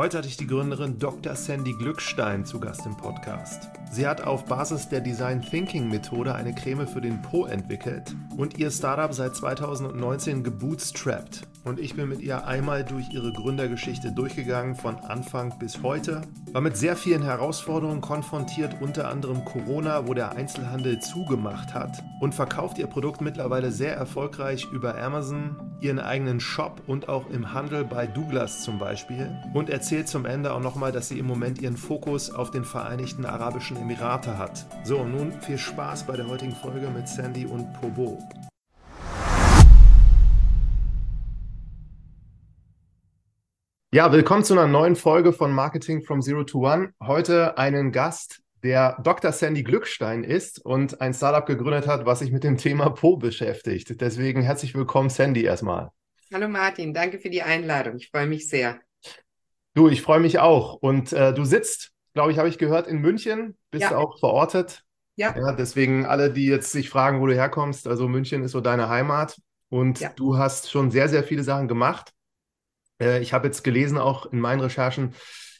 [0.00, 1.36] Heute hatte ich die Gründerin Dr.
[1.36, 3.68] Sandy Glückstein zu Gast im Podcast.
[3.92, 8.56] Sie hat auf Basis der Design Thinking Methode eine Creme für den Po entwickelt und
[8.56, 11.46] ihr Startup seit 2019 gebootstrapped.
[11.64, 16.22] Und ich bin mit ihr einmal durch ihre Gründergeschichte durchgegangen, von Anfang bis heute.
[16.52, 22.34] War mit sehr vielen Herausforderungen konfrontiert, unter anderem Corona, wo der Einzelhandel zugemacht hat und
[22.34, 27.84] verkauft ihr Produkt mittlerweile sehr erfolgreich über Amazon, ihren eigenen Shop und auch im Handel
[27.84, 29.30] bei Douglas zum Beispiel.
[29.54, 33.24] Und erzählt zum Ende auch nochmal, dass sie im Moment ihren Fokus auf den Vereinigten
[33.24, 34.66] Arabischen Emirate hat.
[34.82, 38.18] So, nun viel Spaß bei der heutigen Folge mit Sandy und Pobo.
[43.92, 46.94] Ja, willkommen zu einer neuen Folge von Marketing from Zero to One.
[47.02, 49.32] Heute einen Gast, der Dr.
[49.32, 54.00] Sandy Glückstein ist und ein Startup gegründet hat, was sich mit dem Thema Po beschäftigt.
[54.00, 55.90] Deswegen herzlich willkommen, Sandy, erstmal.
[56.32, 57.96] Hallo Martin, danke für die Einladung.
[57.96, 58.78] Ich freue mich sehr.
[59.74, 60.74] Du, ich freue mich auch.
[60.74, 63.96] Und äh, du sitzt, glaube ich, habe ich gehört, in München, bist ja.
[63.96, 64.84] auch verortet.
[65.16, 65.34] Ja.
[65.36, 65.50] ja.
[65.50, 69.36] Deswegen alle, die jetzt sich fragen, wo du herkommst, also München ist so deine Heimat.
[69.68, 70.12] Und ja.
[70.14, 72.12] du hast schon sehr, sehr viele Sachen gemacht.
[73.00, 75.14] Äh, ich habe jetzt gelesen, auch in meinen Recherchen,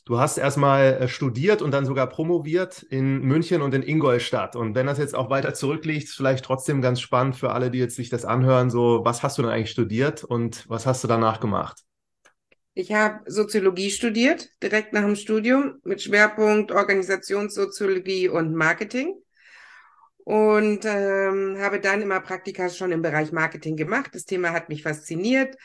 [0.05, 4.57] du hast erstmal äh, studiert und dann sogar promoviert in München und in Ingolstadt.
[4.57, 7.97] Und wenn das jetzt auch weiter zurückliegt, vielleicht trotzdem ganz spannend für alle, die jetzt
[7.97, 11.41] sich das anhören, so, was hast du denn eigentlich studiert und was hast du danach
[11.41, 11.79] gemacht?
[12.75, 19.15] Ich habe Soziologie studiert, direkt nach dem Studium, mit Schwerpunkt Organisationssoziologie und Marketing.
[20.23, 24.11] Und ähm, habe dann immer Praktika schon im Bereich Marketing gemacht.
[24.15, 25.57] Das Thema hat mich fasziniert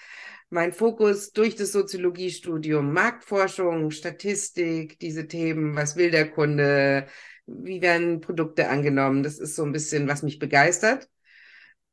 [0.49, 7.07] mein Fokus durch das Soziologiestudium, Marktforschung, Statistik, diese Themen, was will der Kunde,
[7.45, 11.09] wie werden Produkte angenommen, das ist so ein bisschen, was mich begeistert.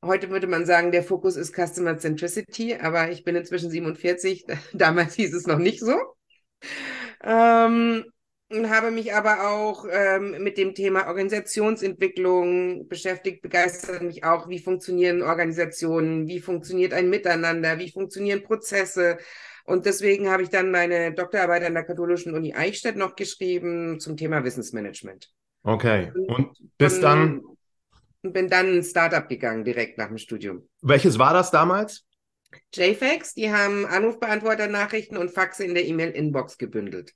[0.04, 5.14] Heute würde man sagen, der Fokus ist Customer Centricity, aber ich bin inzwischen 47, damals
[5.14, 5.96] hieß es noch nicht so.
[7.22, 8.04] Ähm,
[8.52, 14.58] und habe mich aber auch ähm, mit dem Thema Organisationsentwicklung beschäftigt, begeistert mich auch, wie
[14.58, 19.18] funktionieren Organisationen, wie funktioniert ein Miteinander, wie funktionieren Prozesse.
[19.64, 24.16] Und deswegen habe ich dann meine Doktorarbeit an der Katholischen Uni Eichstätt noch geschrieben zum
[24.16, 25.30] Thema Wissensmanagement.
[25.62, 26.12] Okay.
[26.14, 27.40] Und bis dann?
[28.22, 30.68] Und bin dann in ein Startup gegangen, direkt nach dem Studium.
[30.80, 32.04] Welches war das damals?
[32.74, 37.14] JFax, die haben Anrufbeantworter-Nachrichten und Faxe in der E-Mail-Inbox gebündelt.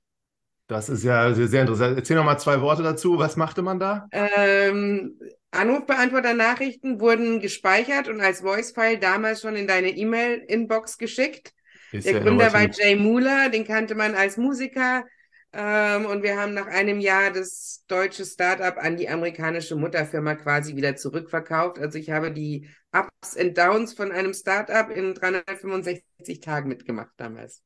[0.69, 1.97] Das ist ja sehr interessant.
[1.97, 3.19] Erzähl noch mal zwei Worte dazu.
[3.19, 4.09] Was machte man da?
[4.10, 5.19] Ähm,
[5.53, 11.53] Anrufbeantworter-Nachrichten wurden gespeichert und als Voice-File damals schon in deine E-Mail-Inbox geschickt.
[11.93, 15.04] Ist Der Gründer war Jay Mueller, den kannte man als Musiker.
[15.53, 20.77] Ähm, und wir haben nach einem Jahr das deutsche Startup an die amerikanische Mutterfirma quasi
[20.77, 21.78] wieder zurückverkauft.
[21.78, 27.62] Also ich habe die Ups und Downs von einem Startup in 365 Tagen mitgemacht damals.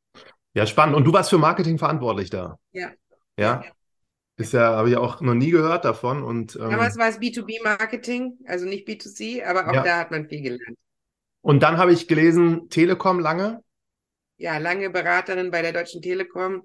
[0.54, 0.96] Ja, spannend.
[0.96, 2.58] Und du warst für Marketing verantwortlich da?
[2.72, 2.90] Ja.
[3.38, 3.62] Ja?
[4.36, 6.22] Ist ja, habe ich auch noch nie gehört davon.
[6.22, 9.82] Und, ähm, Damals war es B2B-Marketing, also nicht B2C, aber auch ja.
[9.82, 10.78] da hat man viel gelernt.
[11.42, 13.62] Und dann habe ich gelesen, Telekom lange?
[14.38, 16.62] Ja, lange Beraterin bei der Deutschen Telekom.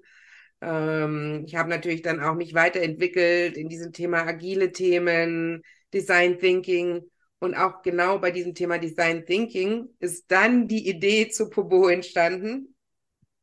[0.62, 7.02] Ähm, ich habe natürlich dann auch mich weiterentwickelt in diesem Thema agile Themen, Design Thinking.
[7.38, 12.75] Und auch genau bei diesem Thema Design Thinking ist dann die Idee zu Pobo entstanden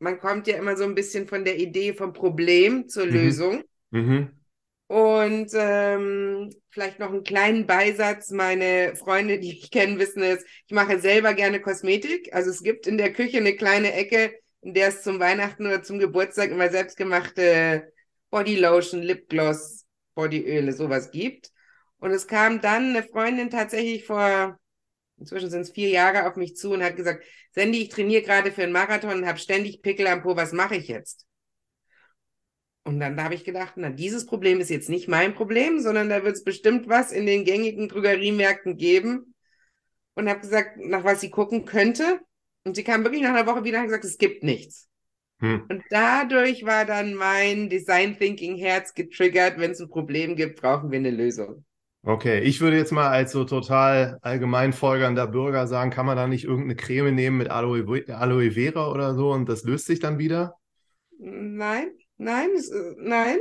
[0.03, 3.11] man kommt ja immer so ein bisschen von der Idee vom Problem zur mhm.
[3.13, 3.63] Lösung.
[3.91, 4.29] Mhm.
[4.87, 8.29] Und ähm, vielleicht noch einen kleinen Beisatz.
[8.29, 10.43] Meine Freunde, die mich kennen, wissen es.
[10.67, 12.33] Ich mache selber gerne Kosmetik.
[12.33, 15.81] Also es gibt in der Küche eine kleine Ecke, in der es zum Weihnachten oder
[15.81, 17.91] zum Geburtstag immer selbstgemachte
[18.29, 21.49] Bodylotion, Lipgloss, Bodyöle, sowas gibt.
[21.97, 24.59] Und es kam dann eine Freundin tatsächlich vor
[25.17, 28.51] inzwischen sind es vier Jahre auf mich zu und hat gesagt, Sandy, ich trainiere gerade
[28.51, 31.25] für einen Marathon und habe ständig Pickel am Po, was mache ich jetzt?
[32.83, 36.23] Und dann habe ich gedacht, na, dieses Problem ist jetzt nicht mein Problem, sondern da
[36.23, 39.33] wird es bestimmt was in den gängigen Drogeriemärkten geben.
[40.15, 42.19] Und habe gesagt, nach was sie gucken könnte.
[42.65, 44.89] Und sie kam wirklich nach einer Woche wieder und hat gesagt, es gibt nichts.
[45.39, 45.65] Hm.
[45.69, 50.91] Und dadurch war dann mein Design Thinking Herz getriggert, wenn es ein Problem gibt, brauchen
[50.91, 51.65] wir eine Lösung.
[52.05, 56.27] Okay, ich würde jetzt mal als so total allgemein folgernder Bürger sagen, kann man da
[56.27, 60.19] nicht irgendeine Creme nehmen mit Aloe, Aloe Vera oder so und das löst sich dann
[60.19, 60.57] wieder?
[61.17, 63.37] Nein, nein, äh, nein.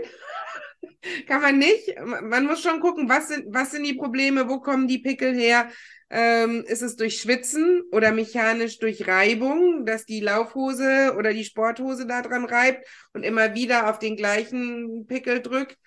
[1.27, 1.93] kann man nicht.
[2.05, 5.69] Man muss schon gucken, was sind, was sind die Probleme, wo kommen die Pickel her?
[6.09, 12.07] Ähm, ist es durch Schwitzen oder mechanisch durch Reibung, dass die Laufhose oder die Sporthose
[12.07, 15.79] da dran reibt und immer wieder auf den gleichen Pickel drückt?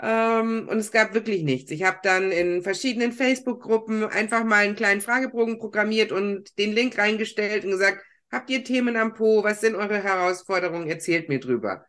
[0.00, 1.70] Ähm, und es gab wirklich nichts.
[1.70, 6.98] Ich habe dann in verschiedenen Facebook-Gruppen einfach mal einen kleinen Fragebogen programmiert und den Link
[6.98, 9.44] reingestellt und gesagt, habt ihr Themen am Po?
[9.44, 10.88] Was sind eure Herausforderungen?
[10.88, 11.84] Erzählt mir drüber.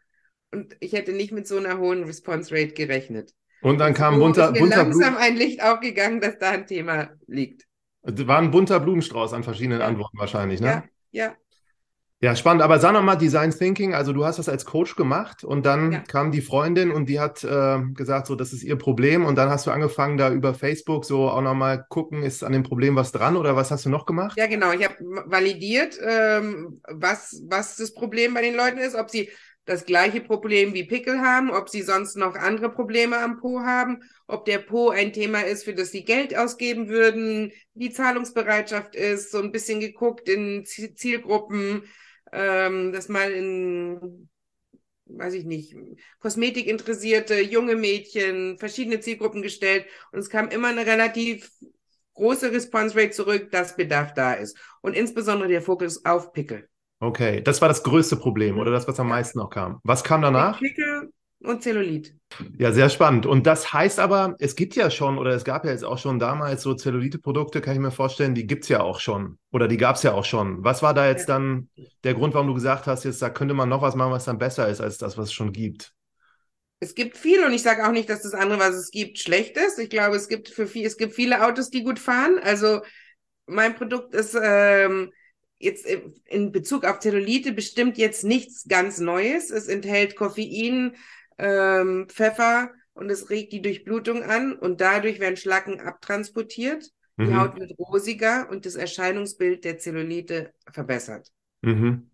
[0.52, 3.34] Und ich hätte nicht mit so einer hohen Response Rate gerechnet.
[3.62, 6.52] Und dann kam so bunter, ist mir bunter langsam Blumen, ein Licht aufgegangen, dass da
[6.52, 7.64] ein Thema liegt.
[8.04, 9.88] war ein bunter Blumenstrauß an verschiedenen Ja.
[9.88, 10.68] Antworten wahrscheinlich, ne?
[10.68, 11.36] Ja, ja.
[12.26, 12.64] Ja, spannend.
[12.64, 16.00] Aber sag nochmal, Design Thinking, also du hast das als Coach gemacht und dann Ja.
[16.00, 19.50] kam die Freundin und die hat äh, gesagt, so, das ist ihr Problem und dann
[19.52, 23.12] hast du angefangen, da über Facebook so auch nochmal gucken, ist an dem Problem was
[23.12, 24.36] dran oder was hast du noch gemacht?
[24.40, 24.72] Ja, genau.
[24.72, 24.96] Ich habe
[25.28, 29.30] validiert, ähm, was, was das Problem bei den Leuten ist, ob sie
[29.66, 34.00] das gleiche Problem wie Pickel haben, ob sie sonst noch andere Probleme am Po haben,
[34.26, 39.30] ob der Po ein Thema ist, für das sie Geld ausgeben würden, die Zahlungsbereitschaft ist,
[39.32, 41.84] so ein bisschen geguckt in Zie- Zielgruppen,
[42.36, 44.30] ähm, das mal in,
[45.06, 45.76] weiß ich nicht,
[46.20, 51.50] Kosmetik interessierte, junge Mädchen, verschiedene Zielgruppen gestellt und es kam immer eine relativ
[52.14, 54.58] große Response Rate zurück, dass Bedarf da ist.
[54.82, 56.68] Und insbesondere der Fokus auf Pickel.
[57.00, 59.80] Okay, das war das größte Problem oder das, was am meisten noch kam.
[59.84, 60.60] Was kam danach?
[60.60, 62.16] Pickel und Zellulit.
[62.58, 63.26] Ja, sehr spannend.
[63.26, 66.20] Und das heißt aber, es gibt ja schon, oder es gab ja jetzt auch schon
[66.20, 69.38] damals so Zellulite-Produkte, kann ich mir vorstellen, die gibt es ja auch schon.
[69.52, 70.64] Oder die gab es ja auch schon.
[70.64, 71.36] Was war da jetzt Ja.
[71.36, 71.70] dann
[72.04, 74.38] der Grund, warum du gesagt hast, jetzt da könnte man noch was machen, was dann
[74.38, 75.94] besser ist als das, was es schon gibt?
[76.80, 79.58] Es gibt viel und ich sage auch nicht, dass das andere, was es gibt, schlecht
[79.58, 79.80] ist.
[79.80, 82.38] Ich glaube, es gibt für viel, es gibt viele Autos, die gut fahren.
[82.42, 82.82] Also
[83.48, 85.12] mein Produkt ist ähm,
[85.60, 85.86] jetzt
[86.26, 89.52] in Bezug auf Zellulite bestimmt jetzt nichts ganz Neues.
[89.52, 90.96] Es enthält Koffein,
[91.38, 96.92] ähm, Pfeffer und es regt die Durchblutung an und dadurch werden Schlacken abtransportiert.
[97.24, 97.36] Die Mhm.
[97.36, 101.32] Haut wird rosiger und das Erscheinungsbild der Zellulite verbessert.
[101.64, 102.08] Mhm.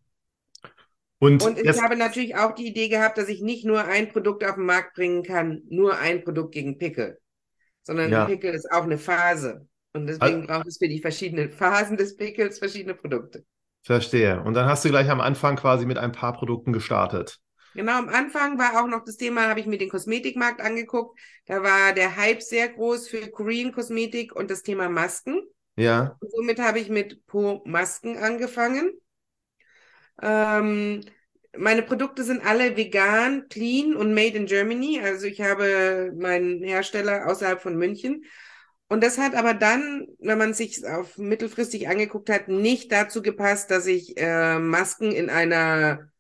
[1.19, 4.44] Und, Und ich habe natürlich auch die Idee gehabt, dass ich nicht nur ein Produkt
[4.44, 7.19] auf den Markt bringen kann, nur ein Produkt gegen Pickel,
[7.83, 8.25] sondern Ja.
[8.25, 9.68] Pickel ist auch eine Phase.
[9.94, 13.45] Und deswegen braucht es für die verschiedenen Phasen des Pickels verschiedene Produkte.
[13.83, 14.41] verstehe.
[14.44, 17.39] Und dann hast du gleich am Anfang quasi mit ein paar Produkten gestartet.
[17.73, 21.19] Genau, am Anfang war auch noch das Thema, habe ich mir den Kosmetikmarkt angeguckt.
[21.45, 25.41] Da war der Hype sehr groß für Korean Kosmetik und das Thema Masken.
[25.77, 26.18] Ja.
[26.19, 28.91] Und somit habe ich mit Po-Masken angefangen.
[30.21, 31.01] Ähm,
[31.57, 35.01] meine Produkte sind alle vegan, clean und made in Germany.
[35.01, 38.25] Also ich habe meinen Hersteller außerhalb von München.
[38.88, 43.71] Und das hat aber dann, wenn man sich auf mittelfristig angeguckt hat, nicht dazu gepasst,
[43.71, 46.12] dass ich äh, Masken in einer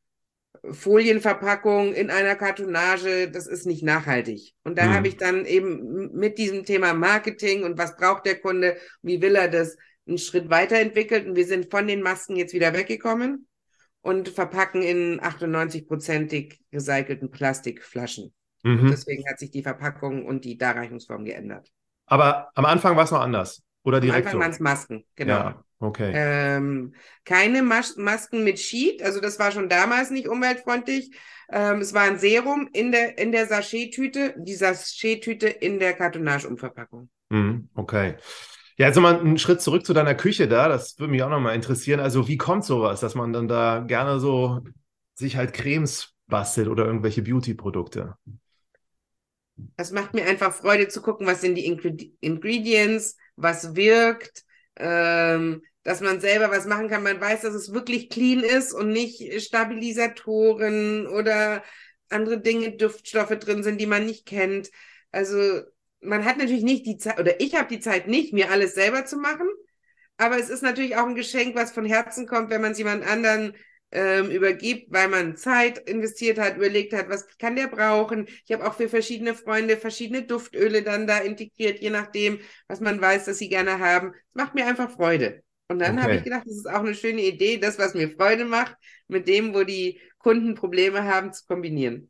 [0.69, 4.53] Folienverpackung, in einer Kartonage, das ist nicht nachhaltig.
[4.63, 4.93] Und da Hm.
[4.93, 9.35] habe ich dann eben mit diesem Thema Marketing und was braucht der Kunde, wie will
[9.35, 9.75] er das,
[10.07, 11.27] einen Schritt weiterentwickelt.
[11.27, 13.47] Und wir sind von den Masken jetzt wieder weggekommen
[14.01, 18.33] und verpacken in 98-prozentig recycelten Plastikflaschen.
[18.63, 18.87] Mhm.
[18.91, 21.71] Deswegen hat sich die Verpackung und die Darreichungsform geändert.
[22.05, 23.63] Aber am Anfang war es noch anders.
[23.83, 24.39] Oder Am direkt Anfang so.
[24.39, 25.33] waren es Masken, genau.
[25.33, 26.11] Ja, okay.
[26.15, 26.93] Ähm,
[27.25, 31.11] keine Mas Masken mit Sheet, also das war schon damals nicht umweltfreundlich.
[31.51, 37.09] Ähm, es war ein Serum in der, in der Sachet-Tüte, die Sachet-Tüte in der Kartonageumverpackung.
[37.29, 38.15] Mhm, okay.
[38.77, 40.67] Ja, jetzt nochmal einen Schritt zurück zu deiner Küche da.
[40.69, 41.99] Das würde mich auch nochmal interessieren.
[41.99, 44.61] Also, wie kommt sowas, dass man dann da gerne so
[45.15, 48.15] sich halt Cremes bastelt oder irgendwelche Beauty-Produkte?
[49.75, 54.43] Es macht mir einfach Freude zu gucken, was sind die Ingred Ingredients, was wirkt,
[54.77, 57.03] ähm, dass man selber was machen kann.
[57.03, 61.63] Man weiß, dass es wirklich clean ist und nicht Stabilisatoren oder
[62.09, 64.69] andere Dinge, Duftstoffe drin sind, die man nicht kennt.
[65.11, 65.61] Also
[66.01, 69.05] man hat natürlich nicht die Zeit, oder ich habe die Zeit nicht, mir alles selber
[69.05, 69.47] zu machen.
[70.17, 73.05] Aber es ist natürlich auch ein Geschenk, was von Herzen kommt, wenn man es jemand
[73.05, 73.55] anderen
[73.91, 78.27] ähm, übergibt, weil man Zeit investiert hat, überlegt hat, was kann der brauchen.
[78.45, 83.01] Ich habe auch für verschiedene Freunde verschiedene Duftöle dann da integriert, je nachdem, was man
[83.01, 84.13] weiß, dass sie gerne haben.
[84.29, 85.43] Es macht mir einfach Freude.
[85.71, 86.17] Und dann habe Okay.
[86.17, 88.75] ich gedacht, das ist auch eine schöne Idee, das, was mir Freude macht,
[89.07, 92.09] mit dem, wo die Kunden Probleme haben, zu kombinieren.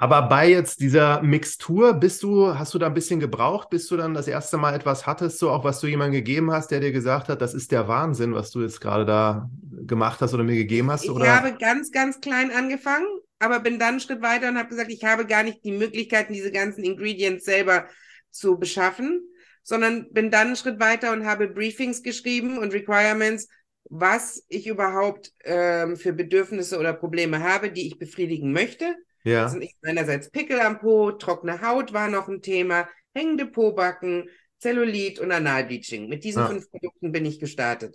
[0.00, 3.96] Aber bei jetzt dieser Mixtur, bist du, hast du da ein bisschen gebraucht, bis du
[3.96, 6.92] dann das erste Mal etwas hattest, so auch was du jemandem gegeben hast, der dir
[6.92, 9.50] gesagt hat, das ist der Wahnsinn, was du jetzt gerade da
[9.86, 11.08] gemacht hast oder mir gegeben hast?
[11.08, 11.24] Ich oder?
[11.24, 13.06] habe ganz, ganz klein angefangen,
[13.38, 16.32] aber bin dann einen Schritt weiter und habe gesagt, ich habe gar nicht die Möglichkeiten,
[16.32, 17.86] diese ganzen Ingredients selber
[18.30, 19.22] zu beschaffen,
[19.68, 23.48] sondern bin dann einen Schritt weiter und habe Briefings geschrieben und Requirements,
[23.84, 28.86] was ich überhaupt ähm, für Bedürfnisse oder Probleme habe, die ich befriedigen möchte.
[28.86, 28.94] Das
[29.34, 29.48] Ja.
[29.50, 35.32] sind einerseits Pickel am Po, trockene Haut war noch ein Thema, hängende Pobacken, Zellulit und
[35.32, 36.08] Analbleaching.
[36.08, 36.48] Mit diesen Ja.
[36.48, 37.94] fünf Produkten bin ich gestartet.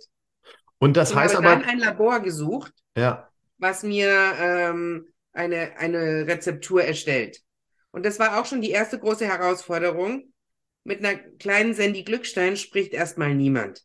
[0.78, 3.28] Und das und heißt habe aber, dann ein Labor gesucht, ja,
[3.58, 7.40] was mir ähm, eine, eine Rezeptur erstellt.
[7.90, 10.32] Und das war auch schon die erste große Herausforderung.
[10.84, 13.84] Mit einer kleinen Sandy Glückstein spricht erstmal niemand.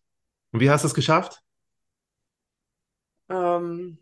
[0.52, 1.42] und wie hast du es geschafft?
[3.30, 3.98] Ähm,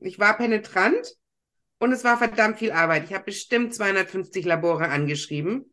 [0.00, 1.16] ich war penetrant
[1.80, 3.04] Und es war verdammt viel Arbeit.
[3.04, 5.72] Ich habe bestimmt 250 Labore angeschrieben.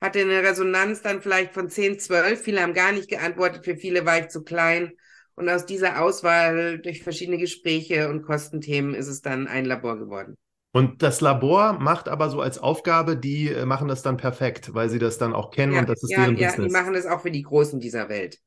[0.00, 2.42] Hatte eine Resonanz dann vielleicht von 10, 12.
[2.42, 3.64] Viele haben gar nicht geantwortet.
[3.64, 4.92] Für viele war ich zu klein.
[5.34, 10.36] Und aus dieser Auswahl durch verschiedene Gespräche und Kostenthemen ist es dann ein Labor geworden.
[10.72, 14.90] Und das Labor macht aber so als Aufgabe, die äh, machen das dann perfekt, weil
[14.90, 16.68] sie das dann auch kennen ja, und das ist ja, deren ja, Business.
[16.68, 18.38] die machen das auch für die Großen dieser Welt.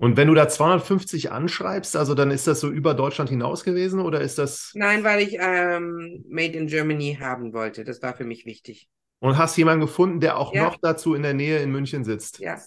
[0.00, 3.98] Und wenn du da 250 anschreibst, also dann ist das so über Deutschland hinaus gewesen
[4.00, 4.70] oder ist das.
[4.74, 7.82] Nein, weil ich ähm, Made in Germany haben wollte.
[7.82, 8.88] Das war für mich wichtig.
[9.18, 10.66] Und hast jemanden gefunden, der auch Ja.
[10.66, 12.38] noch dazu in der Nähe in München sitzt?
[12.38, 12.60] Ja.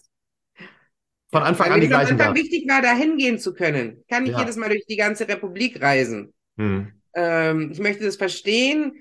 [1.31, 2.41] Von Anfang Weil an die gleichen Anfang da.
[2.41, 4.03] wichtig war, da hingehen zu können.
[4.09, 4.39] Kann nicht Ja.
[4.39, 6.33] jedes Mal durch die ganze Republik reisen.
[6.57, 6.91] Hm.
[7.13, 8.95] Ähm, ich möchte das verstehen.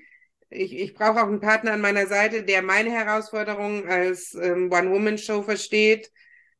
[0.49, 5.43] Ich, ich brauche auch einen Partner an meiner Seite, der meine Herausforderungen als ähm, One-Woman-Show
[5.43, 6.11] versteht,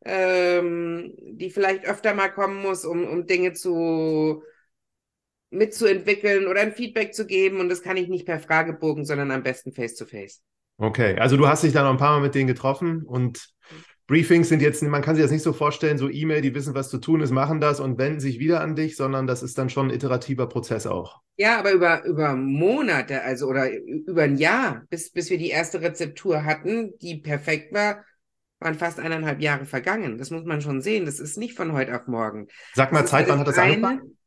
[0.05, 4.43] ähm, die vielleicht öfter mal kommen muss, um, um Dinge zu
[5.49, 7.59] mitzuentwickeln oder ein Feedback zu geben.
[7.59, 10.41] Und das kann ich nicht per Fragebogen, sondern am besten face-to-face.
[10.77, 13.49] Okay, also du hast dich da noch ein paar Mal mit denen getroffen und
[14.11, 16.89] Briefings sind jetzt, man kann sich das nicht so vorstellen, so E-Mail, die wissen, was
[16.89, 19.69] zu tun ist, machen das und wenden sich wieder an dich, sondern das ist dann
[19.69, 21.21] schon ein iterativer Prozess auch.
[21.37, 25.79] Ja, aber über, über Monate, also oder über ein Jahr, bis, bis wir die erste
[25.79, 28.03] Rezeptur hatten, die perfekt war,
[28.59, 30.17] waren fast eineinhalb Jahre vergangen.
[30.17, 31.05] Das muss man schon sehen.
[31.05, 32.49] Das ist nicht von heute auf morgen.
[32.73, 34.17] Sag mal Das Zeit, wann hat das eine- angefangen?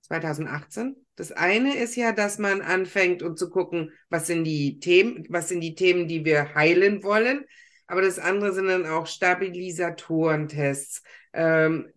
[0.00, 0.96] 2018.
[1.16, 5.50] Das eine ist ja, dass man anfängt und zu gucken, was sind die Themen, was
[5.50, 7.44] sind die Themen, die wir heilen wollen.
[7.86, 11.02] Aber das andere sind dann auch Stabilisatorentests.
[11.32, 11.92] Ähm,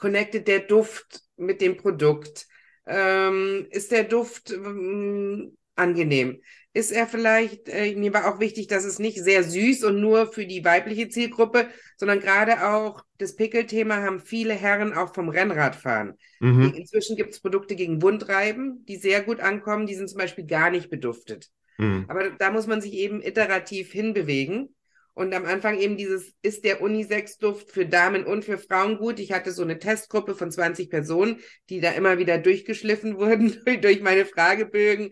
[0.00, 2.46] connected der Duft mit dem Produkt?
[2.86, 6.40] Ähm, ist der Duft ähm, angenehm?
[6.72, 10.32] Ist er vielleicht, äh, mir war auch wichtig, dass es nicht sehr süß und nur
[10.32, 16.16] für die weibliche Zielgruppe, sondern gerade auch das Pickelthema haben viele Herren auch vom Rennradfahren.
[16.40, 16.72] Mhm.
[16.76, 19.86] Inzwischen gibt es Produkte gegen Wundreiben, die sehr gut ankommen.
[19.86, 21.48] Die sind zum Beispiel gar nicht beduftet.
[21.78, 22.06] Mhm.
[22.08, 24.74] Aber da muss man sich eben iterativ hinbewegen.
[25.20, 29.20] Und am Anfang eben dieses, ist der Unisex-Duft für Damen und für Frauen gut?
[29.20, 34.00] Ich hatte so eine Testgruppe von 20 Personen, die da immer wieder durchgeschliffen wurden durch,
[34.00, 35.10] meine Fragebögen.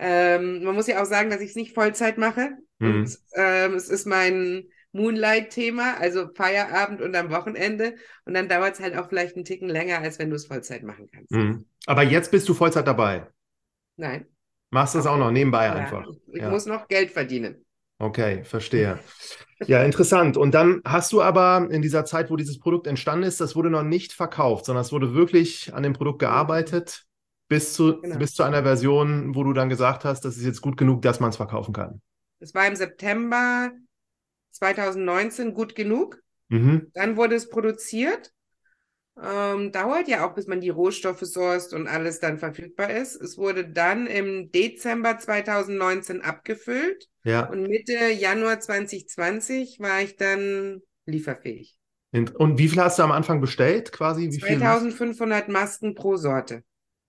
[0.00, 2.50] Ähm, man muss ja auch sagen, dass ich es nicht Vollzeit mache.
[2.80, 2.94] Mhm.
[2.94, 7.94] Und ähm, es ist mein Moonlight-Thema, also Feierabend und am Wochenende.
[8.24, 10.82] Und dann dauert es halt auch vielleicht einen Ticken länger, als wenn du es Vollzeit
[10.82, 11.30] machen kannst.
[11.30, 11.64] Mhm.
[11.86, 13.28] Aber jetzt bist du Vollzeit dabei.
[13.94, 14.26] Nein.
[14.70, 16.04] Machst das auch noch nebenbei Ja, einfach.
[16.10, 16.50] ich ich Ja.
[16.50, 17.64] muss noch Geld verdienen.
[17.98, 18.98] Okay, verstehe.
[19.66, 20.36] Ja, interessant.
[20.36, 23.70] Und dann hast du aber in dieser Zeit, wo dieses Produkt entstanden ist, das wurde
[23.70, 27.04] noch nicht verkauft, sondern es wurde wirklich an dem Produkt gearbeitet
[27.48, 28.18] bis zu, Genau.
[28.18, 31.20] bis zu einer Version, wo du dann gesagt hast, das ist jetzt gut genug, dass
[31.20, 32.00] man es verkaufen kann.
[32.40, 33.70] Es war im September
[34.50, 36.20] 2019 gut genug.
[36.48, 36.90] Mhm.
[36.94, 38.32] Dann wurde es produziert.
[39.22, 43.14] Ähm, dauert ja auch, bis man die Rohstoffe sourced und alles dann verfügbar ist.
[43.14, 47.48] Es wurde dann im Dezember 2019 abgefüllt Ja.
[47.48, 51.76] und Mitte Januar 2020 war ich dann lieferfähig.
[52.38, 54.30] Und wie viel hast du am Anfang bestellt, quasi?
[54.30, 54.58] Wie viel?
[54.58, 56.62] 2500 Masken pro Sorte.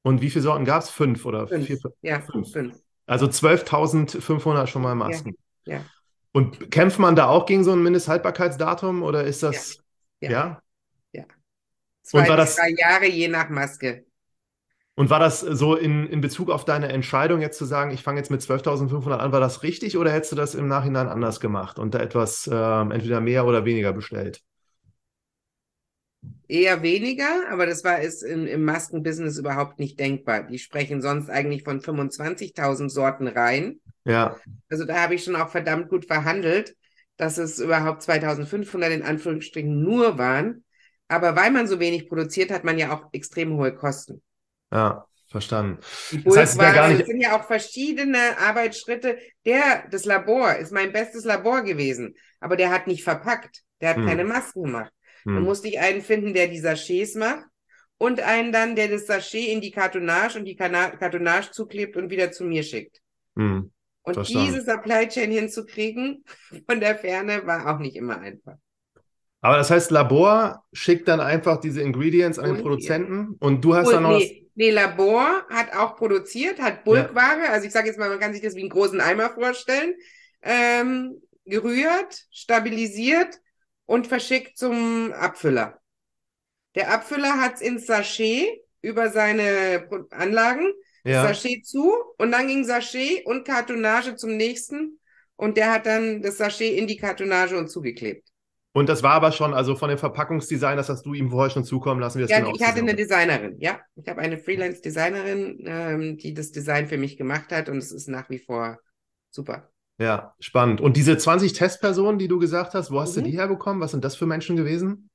[0.04, 0.90] Und wie viele Sorten gab es?
[0.90, 1.66] Fünf oder Fünf.
[1.66, 1.80] vier?
[2.02, 2.52] Ja, Fünf.
[2.52, 2.76] fünf.
[3.08, 5.36] Also 12.500 schon mal Masken.
[5.66, 5.84] Ja.
[6.32, 9.78] Und kämpft man da auch gegen so ein Mindesthaltbarkeitsdatum oder ist das,
[10.22, 10.30] Ja.
[10.32, 10.62] ja?
[12.06, 14.06] Zwei Und war das- drei Jahre je nach Maske.
[14.98, 18.20] Und war das so in, in Bezug auf deine Entscheidung, jetzt zu sagen, ich fange
[18.20, 21.80] jetzt mit 12.500 an, war das richtig oder hättest du das im Nachhinein anders gemacht
[21.80, 24.42] und da etwas ähm, entweder mehr oder weniger bestellt?
[26.48, 30.44] Eher weniger, aber das war ist in, im Maskenbusiness überhaupt nicht denkbar.
[30.44, 33.80] Die sprechen sonst eigentlich von 25.000 Sorten rein.
[34.06, 34.36] Ja,
[34.70, 36.76] Also da habe ich schon auch verdammt gut verhandelt,
[37.18, 40.65] dass es überhaupt 2.500 in Anführungsstrichen nur waren.
[41.08, 44.22] Aber weil man so wenig produziert, hat man ja auch extrem hohe Kosten.
[44.72, 45.80] ja, verstanden.
[46.12, 49.18] Die Das heißt, es wäre gar nicht- es sind ja auch verschiedene Arbeitsschritte.
[49.46, 53.64] Der, das Labor ist mein bestes Labor gewesen, aber der hat nicht verpackt.
[53.82, 54.06] Der hat Hm.
[54.08, 54.92] keine Masken gemacht.
[55.26, 55.44] Dann Hm.
[55.44, 57.44] musste ich einen finden, der die Sachets macht
[57.98, 62.32] und einen dann, der das Sachet in die Kartonage und die Kartonage zuklebt und wieder
[62.32, 63.02] zu mir schickt.
[63.36, 63.72] Hm.
[64.04, 64.46] Und Verstanden.
[64.54, 66.24] diese Supply Chain hinzukriegen
[66.70, 68.56] von der Ferne war auch nicht immer einfach.
[69.46, 73.76] Aber das heißt, Labor schickt dann einfach diese Ingredients an den Und- Produzenten und du
[73.76, 77.72] hast Bulk, dann noch das, nee, nee, Labor hat auch produziert, hat Bulkware, also ich
[77.72, 79.94] sage jetzt mal, man kann sich das wie einen großen Eimer vorstellen,
[80.42, 83.40] ähm, gerührt, stabilisiert
[83.86, 85.80] und verschickt zum Abfüller.
[86.74, 88.48] Der Abfüller hat es ins Sachet
[88.82, 90.74] über seine Anlagen,
[91.04, 95.00] ja, Sachet zu und dann ging Sachet und Kartonage zum nächsten
[95.36, 98.28] und der hat dann das Sachet in die Kartonage und zugeklebt.
[98.76, 101.64] Und das war aber schon, also von dem Verpackungsdesign, das hast du ihm vorher schon
[101.64, 102.20] zukommen lassen.
[102.20, 103.80] Das Ja, genau ich hatte eine Designerin, ja.
[103.96, 108.08] Ich habe eine Freelance-Designerin, ähm, die das Design für mich gemacht hat und es ist
[108.10, 108.80] nach wie vor
[109.30, 109.72] super.
[109.98, 110.80] Ja, spannend.
[110.82, 113.26] Und diese 20 Testpersonen, die du gesagt hast, wo hast du Mhm.
[113.26, 113.82] die herbekommen?
[113.82, 115.10] Was sind das für Menschen gewesen?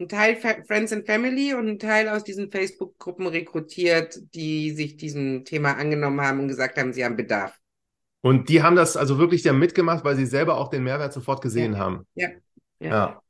[0.00, 4.96] Ein Teil Fa- Friends and Family und ein Teil aus diesen Facebook-Gruppen rekrutiert, die sich
[4.96, 7.56] diesem Thema angenommen haben und gesagt haben, sie haben Bedarf.
[8.20, 11.40] Und die haben das also wirklich da mitgemacht, weil sie selber auch den Mehrwert sofort
[11.40, 12.04] gesehen haben.
[12.14, 12.28] Ja,
[12.80, 12.90] ja.
[12.90, 13.22] Ja.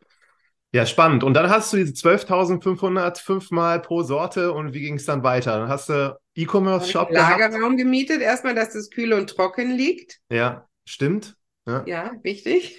[0.70, 1.24] Ja, spannend.
[1.24, 5.58] Und dann hast du diese 12.500 fünfmal pro Sorte und wie ging es dann weiter?
[5.58, 7.40] Dann hast du E-Commerce-Shop einen gehabt.
[7.40, 10.20] Lagerraum gemietet, erstmal, dass das kühl und trocken liegt.
[10.30, 11.36] Ja, stimmt.
[11.66, 11.84] Ja.
[11.86, 12.78] Ja, wichtig.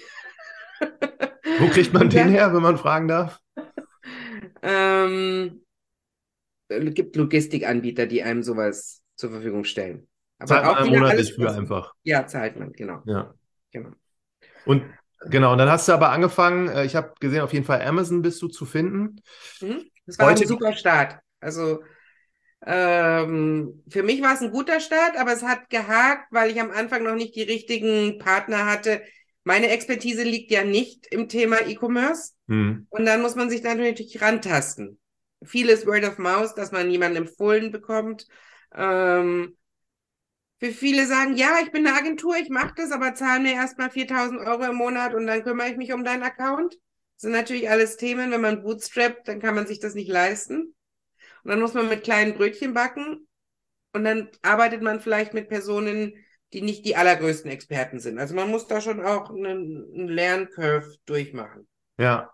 [1.58, 3.40] Wo kriegt man den her, wenn man fragen darf?
[4.62, 5.64] Ähm,
[6.68, 10.08] es gibt Logistikanbieter, die einem sowas zur Verfügung stellen.
[10.38, 11.94] Aber Zahlt man auch wieder monatlich für einfach.
[12.04, 13.02] Ja, zahlt man, genau.
[13.04, 13.34] Ja.
[13.72, 13.90] genau.
[14.64, 14.84] Und
[15.26, 18.22] genau, und dann hast du aber angefangen, äh, ich habe gesehen, auf jeden Fall Amazon
[18.22, 19.16] bist du zu finden.
[19.60, 19.84] Mhm.
[20.06, 21.18] Das war Heute- ein super Start.
[21.40, 21.82] Also
[22.66, 26.70] ähm, für mich war es ein guter Start, aber es hat gehakt, weil ich am
[26.70, 29.02] Anfang noch nicht die richtigen Partner hatte.
[29.44, 32.86] Meine Expertise liegt ja nicht im Thema E-Commerce Hm.
[32.90, 34.98] und dann muss man sich da natürlich rantasten.
[35.42, 38.26] Vieles Word of Mouth, dass man jemanden empfohlen bekommt.
[38.74, 39.56] Ähm,
[40.60, 43.90] für viele sagen, ja, ich bin eine Agentur, ich mache das, aber zahl mir erstmal
[43.90, 46.74] 4000 Euro im Monat und dann kümmere ich mich um deinen Account.
[46.74, 50.74] Das sind natürlich alles Themen, wenn man bootstrappt, dann kann man sich das nicht leisten.
[51.42, 53.26] Und dann muss man mit kleinen Brötchen backen
[53.94, 56.12] und dann arbeitet man vielleicht mit Personen,
[56.52, 58.18] die nicht die allergrößten Experten sind.
[58.18, 61.66] Also man muss da schon auch einen, einen Lerncurve durchmachen.
[61.98, 62.30] Ja.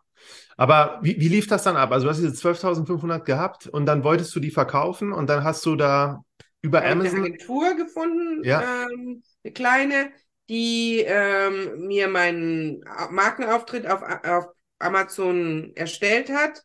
[0.57, 1.93] Aber wie, wie lief das dann ab?
[1.93, 5.65] Also du hast diese 12.500 gehabt und dann wolltest du die verkaufen und dann hast
[5.67, 6.25] du da
[6.67, 7.21] über eine Amazon.
[7.23, 8.61] Agentur gefunden, Ja.
[8.63, 10.13] ähm, eine kleine,
[10.49, 14.47] die ähm, mir meinen Markenauftritt auf, auf
[14.79, 16.63] Amazon erstellt hat.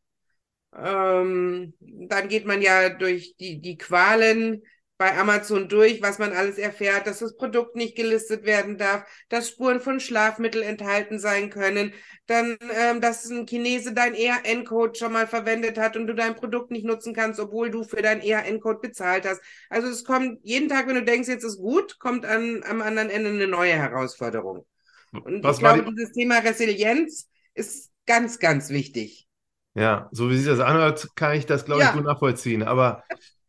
[0.76, 4.64] Ähm, dann geht man ja durch die, die Qualen
[5.02, 9.50] bei Amazon durch, was man alles erfährt, dass das Produkt nicht gelistet werden darf, dass
[9.50, 11.94] Spuren von Schlafmittel enthalten sein können,
[12.28, 16.72] dann, ähm, dass ein Chinese dein ERN-Code schon mal verwendet hat und du dein Produkt
[16.72, 19.42] nicht nutzen kannst, obwohl du für dein ERN-Code bezahlt hast.
[19.70, 23.10] Also es kommt jeden Tag, wenn du denkst, jetzt ist gut, kommt an, am anderen
[23.10, 24.66] Ende eine neue Herausforderung.
[25.24, 29.28] Und Was ich glaube, die, dieses Thema Resilienz ist ganz, ganz wichtig.
[29.74, 31.94] ja, so wie sich das anhört, kann ich das, glaube ich, Ja.
[31.94, 32.64] gut nachvollziehen.
[32.64, 33.04] Aber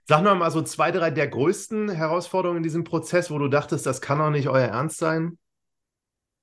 [0.09, 3.87] sag noch mal so zwei, drei der größten Herausforderungen in diesem Prozess, wo du dachtest,
[3.87, 5.39] das kann doch nicht euer Ernst sein.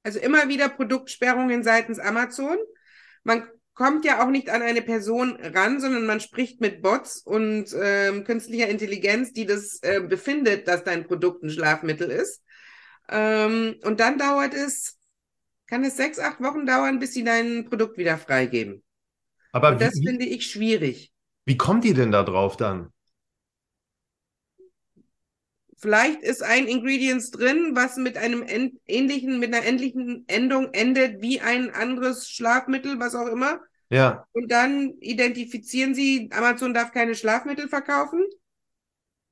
[0.03, 2.57] Also immer wieder Produktsperrungen seitens Amazon.
[3.23, 7.73] Man kommt ja auch nicht an eine Person ran, sondern man spricht mit Bots und
[7.81, 12.43] ähm, künstlicher Intelligenz, die das äh, befindet, dass dein Produkt ein Schlafmittel ist.
[13.09, 14.97] Ähm, und dann dauert es,
[15.67, 18.83] kann es sechs, acht Wochen dauern, bis sie dein Produkt wieder freigeben.
[19.51, 21.13] Aber Und das wie, wie, finde ich schwierig.
[21.45, 22.93] wie kommt die denn da drauf dann?
[25.79, 31.21] Vielleicht ist ein Ingredients drin, was mit einem en- ähnlichen, mit einer ähnlichen Endung endet
[31.21, 33.61] wie ein anderes Schlafmittel, was auch immer.
[33.89, 38.25] Ja, Und dann identifizieren sie, Amazon darf keine Schlafmittel verkaufen.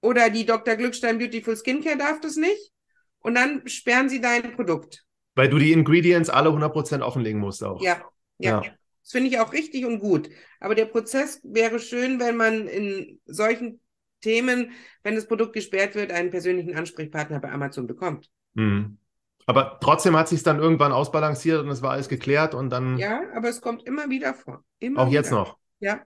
[0.02, 0.76] Oder die Dr.
[0.76, 2.72] Glückstein Beautiful Skincare darf das nicht.
[3.20, 5.06] Und dann sperren sie dein Produkt.
[5.36, 7.82] weil du die Ingredients alle 100% offenlegen musst auch.
[7.82, 8.02] Ja,
[8.40, 8.62] ja.
[8.62, 8.64] Ja.
[9.04, 10.30] Das finde ich auch richtig und gut.
[10.60, 13.80] Aber der Prozess wäre schön, wenn man in solchen
[14.22, 14.72] Themen,
[15.04, 18.30] wenn das Produkt gesperrt wird, einen persönlichen Ansprechpartner bei Amazon bekommt.
[18.56, 18.98] Mhm.
[19.46, 23.22] Aber trotzdem hat sich dann irgendwann ausbalanciert und es war alles geklärt und dann Ja,
[23.34, 24.64] aber es kommt immer wieder vor.
[24.80, 25.40] Immer auch jetzt wieder.
[25.40, 25.58] noch.
[25.80, 26.02] Ja.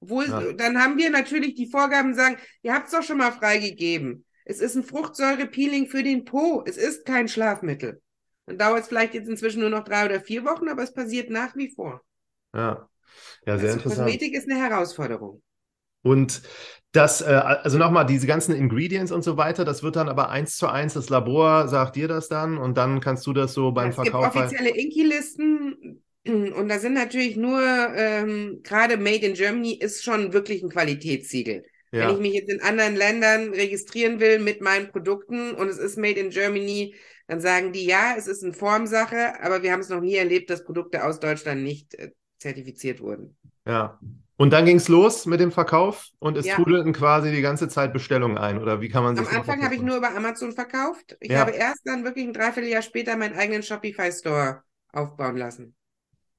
[0.00, 0.52] Obwohl, Ja.
[0.52, 4.26] dann haben wir natürlich die Vorgaben, sagen, ihr habt es doch schon mal freigegeben.
[4.44, 6.62] Es ist ein Fruchtsäurepeeling für den Po.
[6.66, 8.02] Es ist kein Schlafmittel.
[8.44, 11.30] Dann dauert es vielleicht jetzt inzwischen nur noch drei oder vier Wochen, aber es passiert
[11.30, 12.02] nach wie vor.
[12.54, 12.88] Ja,
[13.46, 14.06] ja, sehr Also interessant.
[14.08, 15.42] Kosmetik ist eine Herausforderung.
[16.04, 16.42] Und
[16.92, 20.56] das, äh, also nochmal, diese ganzen Ingredients und so weiter, das wird dann aber eins
[20.58, 23.92] zu eins, das Labor sagt dir das dann und dann kannst du das so beim
[23.92, 24.36] es gibt Verkauf.
[24.36, 30.32] halt- offizielle Inki-Listen und da sind natürlich nur, ähm, gerade Made in Germany ist schon
[30.32, 31.64] wirklich ein Qualitätssiegel.
[31.96, 35.78] Wenn Ja, ich mich jetzt in anderen Ländern registrieren will mit meinen Produkten und es
[35.78, 36.94] ist Made in Germany,
[37.28, 40.50] dann sagen die, ja, es ist eine Formsache, aber wir haben es noch nie erlebt,
[40.50, 43.36] dass Produkte aus Deutschland nicht äh, zertifiziert wurden.
[43.66, 43.98] ja.
[44.36, 46.56] Und dann ging es los mit dem Verkauf und es Ja.
[46.56, 49.74] trudelten quasi die ganze Zeit Bestellungen ein, oder wie kann man sich Am Anfang habe
[49.74, 51.16] ich nur über Amazon verkauft.
[51.20, 51.40] Ich Ja.
[51.40, 55.74] habe erst dann wirklich ein Dreivierteljahr später meinen eigenen Shopify Store aufbauen lassen.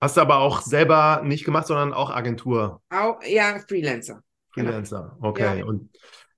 [0.01, 4.21] Hast du aber auch selber nicht gemacht, sondern auch Agentur, Auch, ja, Freelancer.
[4.53, 4.69] Genau.
[4.69, 5.17] Freelancer.
[5.21, 5.59] Okay.
[5.59, 5.65] Ja.
[5.65, 5.89] Und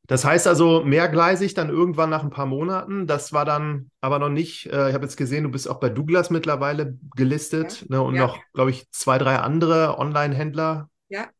[0.07, 3.07] Das heißt also mehrgleisig dann irgendwann nach ein paar Monaten.
[3.07, 5.89] Das war dann aber noch nicht, äh, ich habe jetzt gesehen, du bist auch bei
[5.89, 8.21] Douglas mittlerweile gelistet Ja, ne, und ja.
[8.25, 10.89] noch, glaube ich, zwei, drei andere Online-Händler.
[11.09, 11.31] Ja,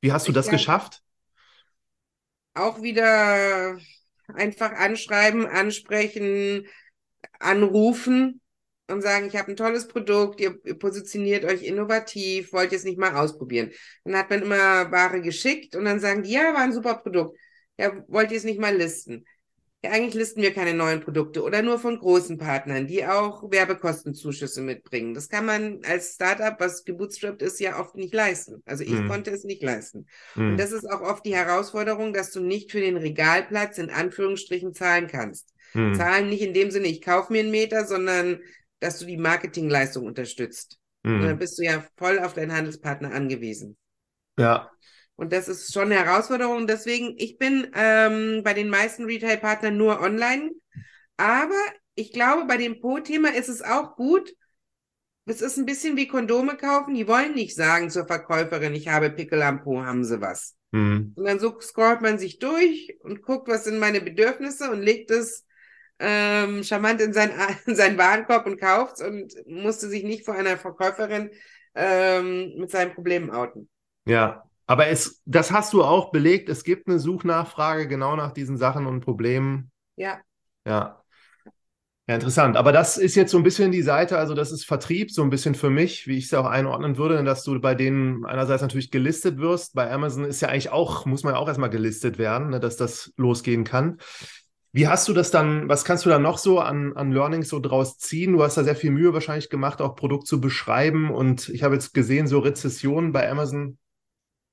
[0.00, 1.02] Wie hast du das geschafft?
[2.56, 3.78] auch wieder
[4.28, 6.66] einfach anschreiben, ansprechen,
[7.38, 8.40] anrufen
[8.88, 12.84] und sagen, ich habe ein tolles Produkt, ihr, ihr positioniert euch innovativ, wollt ihr es
[12.84, 13.72] nicht mal ausprobieren?
[14.04, 17.38] Dann hat man immer Ware geschickt und dann sagen die, ja, war ein super Produkt.
[17.78, 19.26] Ja, wollt ihr es nicht mal listen?
[19.90, 25.14] Eigentlich listen wir keine neuen Produkte oder nur von großen Partnern, die auch Werbekostenzuschüsse mitbringen.
[25.14, 28.62] Das kann man als Startup, was gebootstrapped ist, ja oft nicht leisten.
[28.66, 29.06] Also ich Hm.
[29.06, 30.06] konnte es nicht leisten.
[30.34, 30.50] Hm.
[30.50, 34.74] Und das ist auch oft die Herausforderung, dass du nicht für den Regalplatz in Anführungsstrichen
[34.74, 35.52] zahlen kannst.
[35.74, 35.96] Hm.
[35.96, 38.40] Zahlen nicht in dem Sinne, ich kaufe mir einen Meter, sondern
[38.80, 40.78] dass du die Marketingleistung unterstützt.
[41.12, 41.38] Und dann Hm.
[41.38, 43.76] bist du ja voll auf deinen Handelspartner angewiesen.
[44.36, 44.70] Ja,
[45.16, 46.66] Und das ist schon eine Herausforderung.
[46.66, 50.50] Deswegen, ich bin ähm, bei den meisten Retail-Partnern nur online.
[51.16, 51.54] Aber
[51.94, 54.32] ich glaube, bei dem Po-Thema ist es auch gut.
[55.24, 56.94] Es ist ein bisschen wie Kondome kaufen.
[56.94, 60.54] Die wollen nicht sagen zur Verkäuferin, ich habe Pickel am Po, haben sie was.
[60.72, 61.14] hm.
[61.16, 65.10] Und dann so scrollt man sich durch und guckt, was sind meine Bedürfnisse und legt
[65.10, 65.44] es
[65.98, 67.32] ähm, charmant in, sein,
[67.66, 71.30] in seinen Warenkorb und kauft's und musste sich nicht vor einer Verkäuferin
[71.74, 73.68] ähm, mit seinen Problemen outen.
[74.04, 76.48] Ja, aber es, das hast du auch belegt.
[76.48, 79.70] Es gibt eine Suchnachfrage genau nach diesen Sachen und Problemen.
[79.96, 80.20] Ja,
[80.64, 81.02] Ja.
[82.08, 82.56] Ja, interessant.
[82.56, 85.30] Aber das ist jetzt so ein bisschen die Seite, also das ist Vertrieb, so ein
[85.30, 88.92] bisschen für mich, wie ich es auch einordnen würde, dass du bei denen einerseits natürlich
[88.92, 89.74] gelistet wirst.
[89.74, 92.76] Bei Amazon ist ja eigentlich auch, muss man ja auch erstmal gelistet werden, ne, dass
[92.76, 93.98] das losgehen kann.
[94.72, 97.58] Wie hast du das dann, was kannst du da noch so an, an Learnings so
[97.58, 98.34] draus ziehen?
[98.34, 101.10] Du hast da sehr viel Mühe wahrscheinlich gemacht, auch Produkt zu beschreiben.
[101.10, 103.78] Und ich habe jetzt gesehen, so Rezessionen bei Amazon.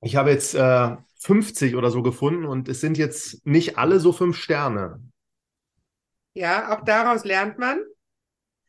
[0.04, 4.12] Ich habe jetzt äh, 50 oder so gefunden und es sind jetzt nicht alle so
[4.12, 5.00] fünf Sterne.
[6.34, 7.80] ja, auch daraus lernt man.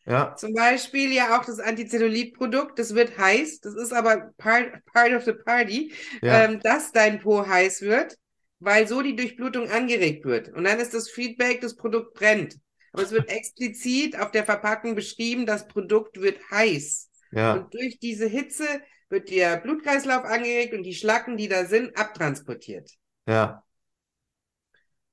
[0.05, 5.13] Ja, Zum Beispiel ja auch das Antizellulitprodukt, das wird heiß, das ist aber part, part
[5.13, 8.17] of the party, ja, ähm, dass dein Po heiß wird,
[8.59, 10.49] weil so die Durchblutung angeregt wird.
[10.49, 12.57] Und dann ist das Feedback, das Produkt brennt.
[12.91, 17.09] Aber es wird explizit auf der Verpackung beschrieben, das Produkt wird heiß.
[17.31, 18.65] ja, Und durch diese Hitze
[19.09, 22.91] wird der Blutkreislauf angeregt und die Schlacken, die da sind, abtransportiert.
[23.27, 23.63] ja,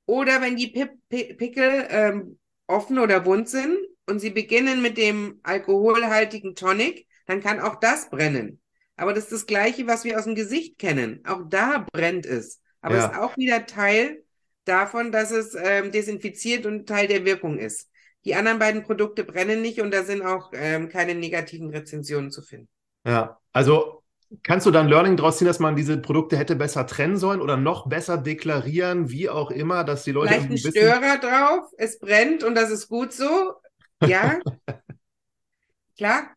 [0.07, 3.76] Oder wenn die Pip Pi- Pickel ähm, offen oder wund sind
[4.07, 8.61] und sie beginnen mit dem alkoholhaltigen Tonic, dann kann auch das brennen.
[8.96, 11.24] Aber das ist das Gleiche, was wir aus dem Gesicht kennen.
[11.24, 12.61] Auch da brennt es.
[12.81, 13.07] Aber Ja.
[13.07, 14.24] es ist auch wieder Teil
[14.64, 17.88] davon, dass es ähm, desinfiziert und Teil der Wirkung ist.
[18.24, 22.42] Die anderen beiden Produkte brennen nicht und da sind auch ähm, keine negativen Rezensionen zu
[22.42, 22.68] finden.
[23.07, 23.38] Ja.
[23.53, 24.03] Also
[24.43, 27.57] kannst du dann Learning daraus ziehen, dass man diese Produkte hätte besser trennen sollen oder
[27.57, 30.73] noch besser deklarieren, wie auch immer, dass die Leute Vielleicht ein.
[30.73, 33.55] Störer drauf, es brennt und das ist gut so.
[34.03, 34.38] Ja.
[35.97, 36.35] Klar.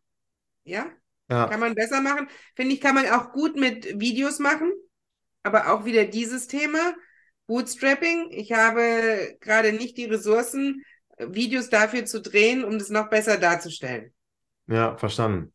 [0.64, 0.86] Ja.
[1.28, 2.28] Ja, Kann man besser machen.
[2.54, 4.72] Finde ich, kann man auch gut mit Videos machen.
[5.42, 6.94] Aber auch wieder dieses Thema.
[7.46, 8.28] Bootstrapping.
[8.30, 10.84] Ich habe gerade nicht die Ressourcen,
[11.18, 14.12] Videos dafür zu drehen, um das noch besser darzustellen.
[14.68, 15.52] ja, verstanden.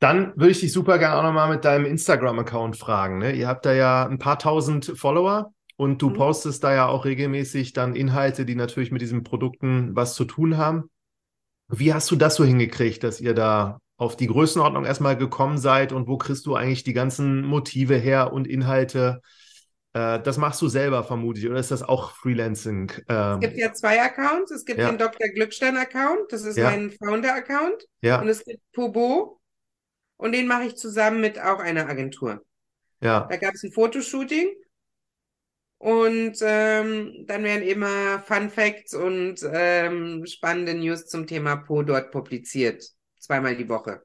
[0.00, 3.18] Dann würde ich dich super gerne auch nochmal mit deinem Instagram-Account fragen.
[3.18, 3.32] Ne?
[3.32, 6.14] Ihr habt da ja ein paar tausend Follower und du Mhm.
[6.14, 10.56] postest da ja auch regelmäßig dann Inhalte, die natürlich mit diesen Produkten was zu tun
[10.56, 10.90] haben.
[11.68, 15.92] Wie hast du das so hingekriegt, dass ihr da auf die Größenordnung erstmal gekommen seid
[15.92, 19.20] und wo kriegst du eigentlich die ganzen Motive her und Inhalte?
[19.92, 22.90] Äh, das machst du selber vermutlich oder ist das auch Freelancing?
[22.90, 24.50] Es Ähm, gibt ja zwei Accounts.
[24.50, 24.88] Es gibt Ja.
[24.88, 25.28] den Dr.
[25.28, 26.30] Glückstein-Account.
[26.32, 26.70] Das ist Ja.
[26.70, 27.84] mein Founder-Account.
[28.00, 29.39] ja, Und es gibt Pobo.
[30.20, 32.44] Und den mache ich zusammen mit auch einer Agentur.
[33.00, 34.50] ja, Da gab es ein Fotoshooting.
[35.78, 42.10] Und ähm, dann werden immer Fun Facts und ähm, spannende News zum Thema Po dort
[42.10, 42.84] publiziert.
[43.18, 44.02] Zweimal die Woche.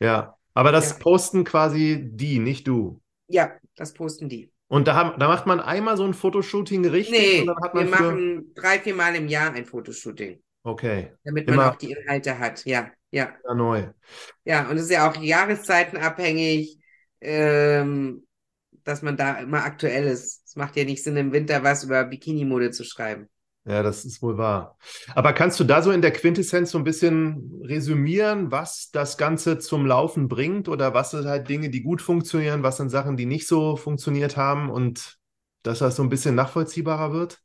[0.00, 0.34] ja.
[0.54, 0.98] Aber das Ja.
[0.98, 3.00] posten quasi die, nicht du.
[3.28, 4.52] Ja, das posten die.
[4.68, 7.86] Und da, haben, da macht man einmal so ein Fotoshooting richtig Nee, wir für.
[7.86, 12.38] machen drei, vier Mal im Jahr ein Fotoshooting, Okay, damit man Immer- auch die Inhalte
[12.38, 12.64] hat.
[12.66, 13.88] Ja, ja, ja, neu.
[14.44, 14.68] ja.
[14.68, 16.78] Und es ist ja auch jahreszeitenabhängig,
[17.22, 18.26] ähm,
[18.84, 20.42] dass man da immer aktuell ist.
[20.46, 23.28] Es macht ja nicht Sinn, im Winter was über Bikini-Mode zu schreiben.
[23.64, 24.78] Ja, das ist wohl wahr.
[25.14, 29.58] Aber kannst du da so in der Quintessenz so ein bisschen resümieren, was das Ganze
[29.58, 33.26] zum Laufen bringt oder was sind halt Dinge, die gut funktionieren, was sind Sachen, die
[33.26, 35.18] nicht so funktioniert haben und
[35.62, 37.40] dass das so ein bisschen nachvollziehbarer wird?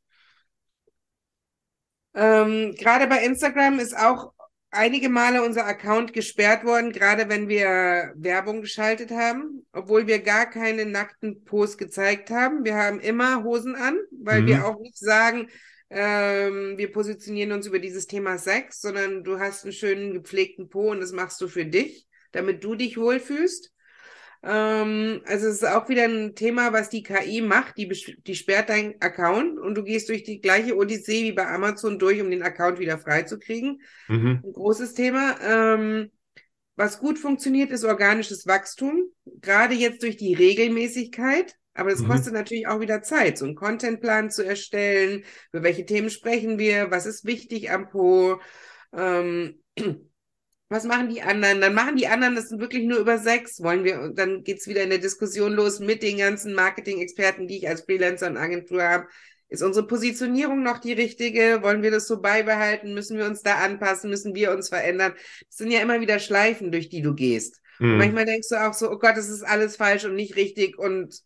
[2.14, 4.32] Ähm, gerade bei Instagram ist auch
[4.70, 10.50] einige Male unser Account gesperrt worden, gerade wenn wir Werbung geschaltet haben, obwohl wir gar
[10.50, 12.64] keine nackten Posts gezeigt haben.
[12.64, 14.46] Wir haben immer Hosen an, weil mhm.
[14.46, 15.48] wir auch nicht sagen,
[15.90, 20.90] ähm, wir positionieren uns über dieses Thema Sex, sondern du hast einen schönen gepflegten Po
[20.90, 23.73] und das machst du für dich, damit du dich wohlfühlst.
[24.44, 27.78] Ähm, also es ist auch wieder ein Thema, was die KI macht.
[27.78, 31.98] Die, die sperrt deinen Account und du gehst durch die gleiche Odyssee wie bei Amazon
[31.98, 33.80] durch, um den Account wieder freizukriegen.
[34.08, 34.42] Mhm.
[34.44, 35.36] Ein großes Thema.
[35.40, 36.10] Ähm,
[36.76, 39.04] was gut funktioniert, ist organisches Wachstum.
[39.40, 41.56] Gerade jetzt durch die Regelmäßigkeit.
[41.72, 42.08] Aber das mhm.
[42.08, 45.24] kostet natürlich auch wieder Zeit, so einen Contentplan zu erstellen.
[45.50, 46.90] Für welche Themen sprechen wir?
[46.90, 48.40] Was ist wichtig am Po?
[48.92, 49.60] Ähm,
[50.74, 51.60] was machen die anderen?
[51.60, 53.62] Dann machen die anderen das wirklich nur über sechs.
[53.62, 57.68] Wollen wir, dann geht's wieder in der Diskussion los mit den ganzen Marketing-Experten, die ich
[57.68, 59.06] als Freelancer und Agentur habe.
[59.48, 61.62] Ist unsere Positionierung noch die richtige?
[61.62, 62.92] Wollen wir das so beibehalten?
[62.92, 64.10] Müssen wir uns da anpassen?
[64.10, 65.12] Müssen wir uns verändern?
[65.46, 67.60] Das sind ja immer wieder Schleifen, durch die du gehst.
[67.78, 67.98] Mhm.
[67.98, 71.20] manchmal denkst du auch so, oh Gott, das ist alles falsch und nicht richtig und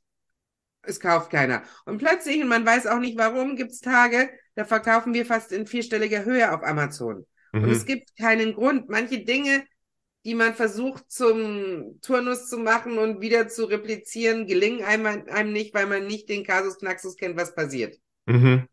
[0.83, 1.63] es kauft keiner.
[1.87, 5.67] Und plötzlich, und man weiß auch nicht warum, gibt's Tage, da verkaufen wir fast in
[5.67, 7.27] vierstelliger Höhe auf Amazon.
[7.59, 7.65] Mhm.
[7.65, 8.89] Und es gibt keinen Grund.
[8.89, 9.65] Manche Dinge,
[10.25, 15.75] die man versucht zum Turnus zu machen und wieder zu replizieren, gelingen einem, einem nicht,
[15.75, 17.99] weil man nicht den Kasus Knaxus kennt, was passiert.
[18.27, 18.67] Mhm.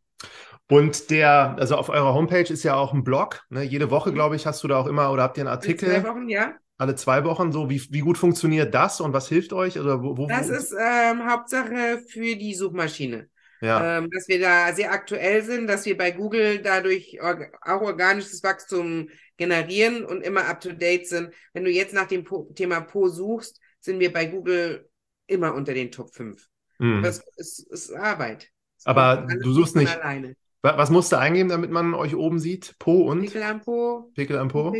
[0.67, 3.43] Und der, also auf eurer Homepage ist ja auch ein Blog.
[3.49, 3.63] Ne?
[3.63, 4.15] Jede Woche, mhm.
[4.15, 5.89] glaube ich, hast du da auch immer oder habt ihr einen Artikel?
[5.89, 6.53] Alle zwei Wochen, ja.
[6.77, 7.51] Alle zwei Wochen.
[7.51, 9.79] So, wie, wie gut funktioniert das und was hilft euch?
[9.79, 13.29] Oder wo, wo, das ist ähm, Hauptsache für die Suchmaschine.
[13.65, 13.97] Ja.
[13.97, 18.43] Ähm, dass wir da sehr aktuell sind, dass wir bei Google dadurch org auch organisches
[18.43, 21.31] Wachstum generieren und immer up to date sind.
[21.53, 24.87] Wenn du jetzt nach dem po Thema Po suchst, sind wir bei Google
[25.27, 26.47] immer unter den Top 5.
[26.77, 27.01] Mhm.
[27.01, 28.49] Das ist, ist Arbeit.
[28.77, 29.95] Das Aber du suchst nicht.
[29.99, 30.35] Alleine.
[30.61, 32.75] Was musst du eingeben, damit man euch oben sieht?
[32.79, 33.21] Po und?
[33.21, 34.11] Pickel am Po.
[34.15, 34.73] Pickel am Po.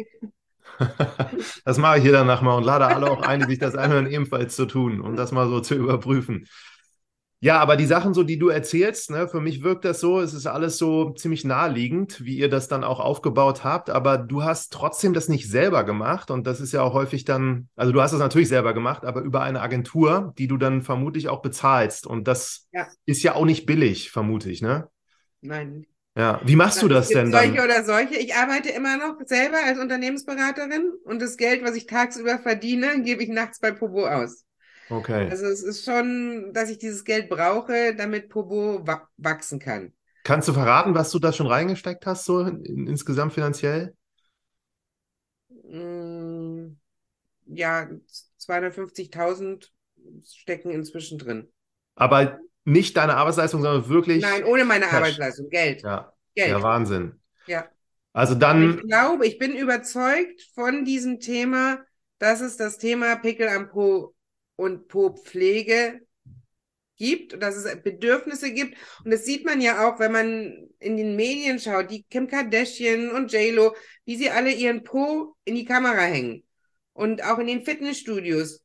[1.65, 4.07] das mache ich hier danach mal und lade alle auch ein, die sich das anhören,
[4.07, 6.47] ebenfalls zu tun und das mal so zu überprüfen.
[7.45, 10.33] Ja, aber die Sachen, so die du erzählst, ne, für mich wirkt das so, es
[10.33, 14.73] ist alles so ziemlich naheliegend, wie ihr das dann auch aufgebaut habt, aber du hast
[14.73, 18.13] trotzdem das nicht selber gemacht und das ist ja auch häufig dann, also du hast
[18.13, 22.27] das natürlich selber gemacht, aber über eine Agentur, die du dann vermutlich auch bezahlst und
[22.27, 22.87] das ja.
[23.05, 24.89] ist ja auch nicht billig, vermute ich, ne?
[25.41, 25.85] Nein.
[26.17, 27.53] Ja, wie machst du das denn dann?
[27.53, 28.15] Solche oder solche.
[28.15, 33.21] Ich arbeite immer noch selber als Unternehmensberaterin und das Geld, was ich tagsüber verdiene, gebe
[33.21, 34.45] ich nachts bei Pobo aus.
[34.89, 35.29] Okay.
[35.29, 39.93] Also es ist schon, dass ich dieses Geld brauche, damit Pobo wa wachsen kann.
[40.23, 43.95] Kannst du verraten, was du da schon reingesteckt hast, so in, insgesamt finanziell?
[45.49, 46.77] Mm,
[47.45, 47.87] ja,
[48.39, 49.69] 250.000
[50.23, 51.47] stecken inzwischen drin.
[51.95, 54.23] Aber nicht deine Arbeitsleistung, sondern wirklich.
[54.23, 54.95] Nein, ohne meine Cash.
[54.95, 55.83] Arbeitsleistung, Geld.
[55.83, 56.11] Ja.
[56.33, 56.49] Geld.
[56.49, 57.19] Ja, Wahnsinn.
[57.47, 57.67] Ja.
[58.13, 58.77] Also dann.
[58.77, 61.79] Ich glaube, ich bin überzeugt von diesem Thema,
[62.17, 64.14] dass es das Thema Pickel am Po
[64.55, 66.01] und Po-Pflege
[66.97, 68.77] gibt und dass es Bedürfnisse gibt.
[69.03, 73.11] Und das sieht man ja auch, wenn man in den Medien schaut, die Kim Kardashian
[73.11, 76.43] und JLo, wie sie alle ihren Po in die Kamera hängen.
[76.93, 78.63] Und auch in den Fitnessstudios,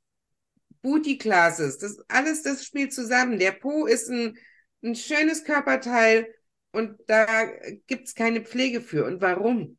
[0.83, 3.39] Booty Classes, das alles, das spielt zusammen.
[3.39, 4.39] Der Po ist ein,
[4.83, 6.33] ein schönes Körperteil
[6.73, 7.27] und da
[7.87, 9.05] gibt's keine Pflege für.
[9.05, 9.77] Und warum?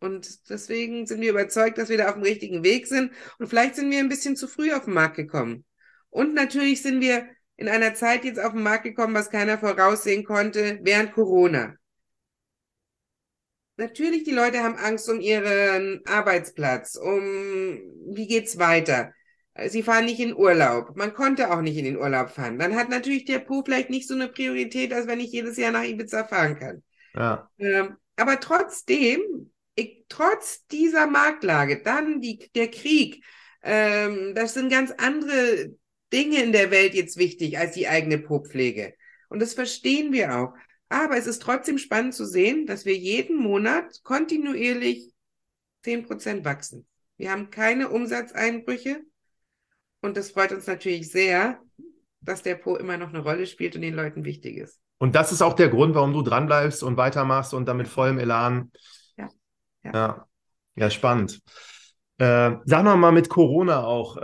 [0.00, 3.12] Und deswegen sind wir überzeugt, dass wir da auf dem richtigen Weg sind.
[3.38, 5.64] Und vielleicht sind wir ein bisschen zu früh auf den Markt gekommen.
[6.10, 10.24] Und natürlich sind wir in einer Zeit jetzt auf den Markt gekommen, was keiner voraussehen
[10.24, 11.74] konnte, während Corona.
[13.76, 17.80] Natürlich, die Leute haben Angst um ihren Arbeitsplatz, um
[18.12, 19.12] wie geht's weiter.
[19.66, 20.96] Sie fahren nicht in Urlaub.
[20.96, 22.58] Man konnte auch nicht in den Urlaub fahren.
[22.58, 25.72] Dann hat natürlich der Po vielleicht nicht so eine Priorität, als wenn ich jedes Jahr
[25.72, 26.82] nach Ibiza fahren kann.
[27.14, 27.50] Ja.
[27.58, 29.20] Ähm, aber trotzdem
[29.78, 33.24] ich, trotz dieser Marktlage, dann die, der Krieg,
[33.62, 35.74] ähm, das sind ganz andere
[36.12, 38.94] Dinge in der Welt jetzt wichtig als die eigene Po-Pflege.
[39.28, 40.54] Und das verstehen wir auch.
[40.88, 45.12] Aber es ist trotzdem spannend zu sehen, dass wir jeden Monat kontinuierlich
[45.82, 46.86] zehn Prozent wachsen.
[47.18, 49.02] Wir haben keine Umsatzeinbrüche.
[50.00, 51.60] Und das freut uns natürlich sehr,
[52.20, 54.80] dass der Po immer noch eine Rolle spielt und den Leuten wichtig ist.
[54.98, 58.72] Und das ist auch der Grund, warum du dranbleibst und weitermachst und damit vollem Elan
[59.84, 60.28] ja, ja.
[60.76, 61.40] ja spannend.
[62.18, 64.20] Äh, sag noch mal mit Corona auch, äh,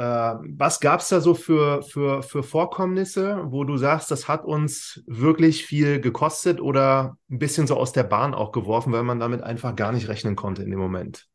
[0.57, 5.05] was gab es da so für, für, für Vorkommnisse, wo du sagst, das hat uns
[5.07, 9.43] wirklich viel gekostet oder ein bisschen so aus der Bahn auch geworfen, weil man damit
[9.43, 11.29] einfach gar nicht rechnen konnte in dem Moment?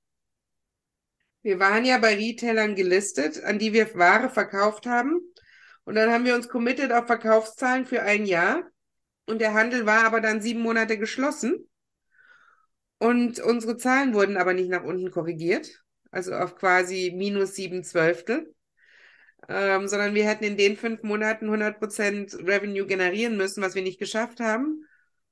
[1.42, 5.22] Wir waren ja bei Retailern gelistet, an die wir Ware verkauft haben.
[5.86, 8.64] Und dann haben wir uns committed auf Verkaufszahlen für ein Jahr.
[9.26, 11.70] Und der Handel war aber dann sieben Monate geschlossen.
[13.00, 18.54] Und unsere Zahlen wurden aber nicht nach unten korrigiert, also auf quasi minus sieben Zwölftel,
[19.48, 24.00] ähm, sondern wir hätten in den fünf Monaten 100% Revenue generieren müssen, was wir nicht
[24.00, 24.86] geschafft haben.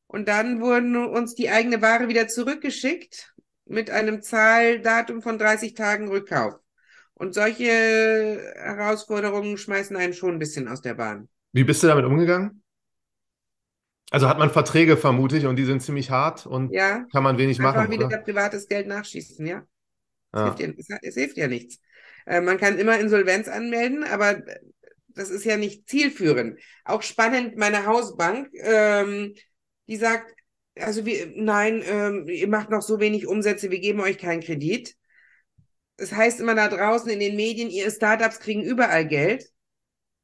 [0.08, 3.34] Und dann wurden uns die eigene Ware wieder zurückgeschickt
[3.66, 6.56] mit einem Zahldatum von 30 Tagen Rückkauf.
[7.14, 7.66] Und solche
[8.56, 11.28] Herausforderungen schmeißen einen schon ein bisschen aus der Bahn.
[11.52, 12.64] Wie bist du damit umgegangen?
[14.12, 17.38] Also hat man Verträge, vermute ich, und die sind ziemlich hart und ja, kann man
[17.38, 17.92] wenig einfach machen.
[17.92, 18.18] wieder Oder?
[18.20, 19.66] privates Geld nachschießen, ja.
[20.32, 20.56] Es, Ja.
[20.56, 21.80] hilft, ja, es, es hilft ja nichts.
[22.26, 24.42] Äh, man kann immer Insolvenz anmelden, aber
[25.10, 26.60] das ist ja nicht zielführend.
[26.86, 29.34] Auch spannend, meine Hausbank, ähm,
[29.88, 30.34] die sagt,
[30.80, 34.96] also wir, nein, ähm, ihr macht noch so wenig Umsätze, wir geben euch keinen Kredit.
[35.98, 39.46] Das heißt immer da draußen in den Medien, ihr Startups kriegen überall Geld.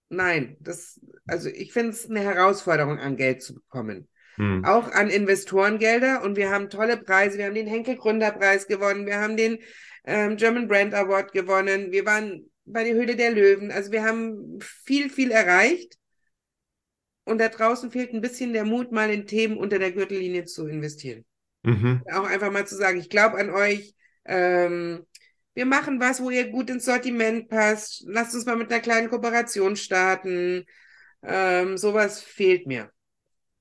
[0.09, 4.07] Nein, das, also ich finde es eine Herausforderung, an Geld zu bekommen.
[4.35, 4.65] Hm.
[4.65, 7.37] Auch an Investorengelder und wir haben tolle Preise.
[7.37, 9.05] Wir haben den Henkel Gründerpreis gewonnen.
[9.05, 9.59] Wir haben den
[10.05, 11.91] ähm, German Brand Award gewonnen.
[11.91, 13.71] Wir waren bei der Höhle der Löwen.
[13.71, 15.97] Also wir haben viel, viel erreicht.
[17.25, 20.67] Und da draußen fehlt ein bisschen der Mut, mal in Themen unter der Gürtellinie zu
[20.67, 21.23] investieren.
[21.63, 22.01] Mhm.
[22.11, 23.95] Auch einfach mal zu sagen, ich glaube an euch.
[24.25, 25.05] Ähm,
[25.53, 28.03] wir machen was, wo ihr gut ins Sortiment passt.
[28.07, 30.65] Lasst uns mal mit einer kleinen Kooperation starten.
[31.21, 32.89] Ähm, sowas fehlt mir.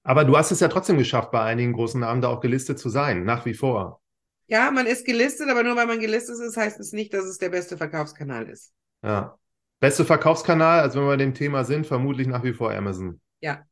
[0.02, 2.88] Aber du hast es ja trotzdem geschafft, bei einigen großen Namen da auch gelistet zu
[2.88, 4.00] sein, nach wie vor.
[4.48, 7.38] Ja, man ist gelistet, aber nur weil man gelistet ist, heißt es nicht, dass es
[7.38, 8.72] der beste Verkaufskanal ist.
[9.02, 9.38] Ja.
[9.80, 13.20] Beste Verkaufskanal, also wenn wir bei dem Thema sind, vermutlich nach wie vor Amazon.
[13.40, 13.64] Ja.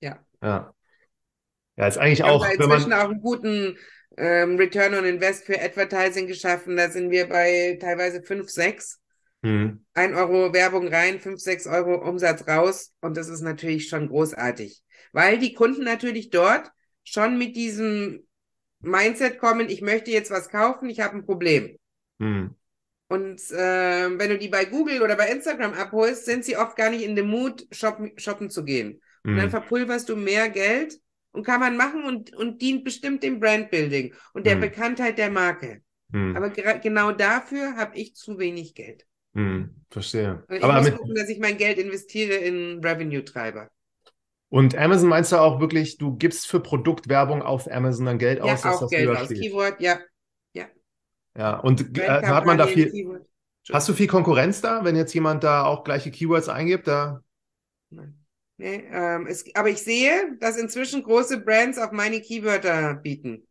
[0.00, 0.18] Ja.
[0.42, 0.72] Ja.
[1.76, 3.00] Ja, ist eigentlich auch, wenn inzwischen man.
[3.00, 3.76] auch einen guten
[4.16, 6.76] ähm, Return on Invest für Advertising geschaffen.
[6.76, 9.00] Da sind wir bei teilweise 5, 6.
[9.42, 9.84] Hm.
[9.94, 12.92] 1 Euro Werbung rein, 5, 6 Euro Umsatz raus.
[13.00, 14.82] Und das ist natürlich schon großartig.
[15.12, 16.70] Weil die Kunden natürlich dort
[17.04, 18.26] schon mit diesem
[18.80, 21.76] Mindset kommen, ich möchte jetzt was kaufen, ich habe ein Problem.
[22.20, 22.54] Hm.
[23.08, 26.90] Und äh, wenn du die bei Google oder bei Instagram abholst, sind sie oft gar
[26.90, 29.00] nicht in dem Mut, shoppen, shoppen zu gehen.
[29.24, 29.50] Und dann Hm.
[29.50, 30.98] verpulverst du mehr Geld
[31.32, 34.60] und kann man machen und, und dient bestimmt dem Brandbuilding und der Hm.
[34.60, 35.82] Bekanntheit der Marke.
[36.12, 36.36] Hm.
[36.36, 39.06] Aber genau dafür habe ich zu wenig Geld.
[39.34, 39.74] Hm.
[39.90, 40.44] Verstehe.
[40.48, 43.70] Und ich Aber muss gucken, dass ich mein Geld investiere in Revenue-Treiber.
[44.50, 48.54] und Amazon meinst du auch wirklich, du gibst für Produktwerbung auf Amazon dann Geld Ja,
[48.54, 49.28] aus, dass auch das Geld aus.
[49.28, 49.98] Keyword, ja.
[51.36, 53.26] Ja, und äh, hat man da viel, Keyword.
[53.72, 56.86] hast du viel Konkurrenz da, wenn jetzt jemand da auch gleiche Keywords eingibt?
[56.88, 57.22] Da,
[57.90, 58.18] Nein.
[58.58, 63.46] Nee, ähm, es, aber ich sehe, dass inzwischen große Brands auch meine Keywörter bieten.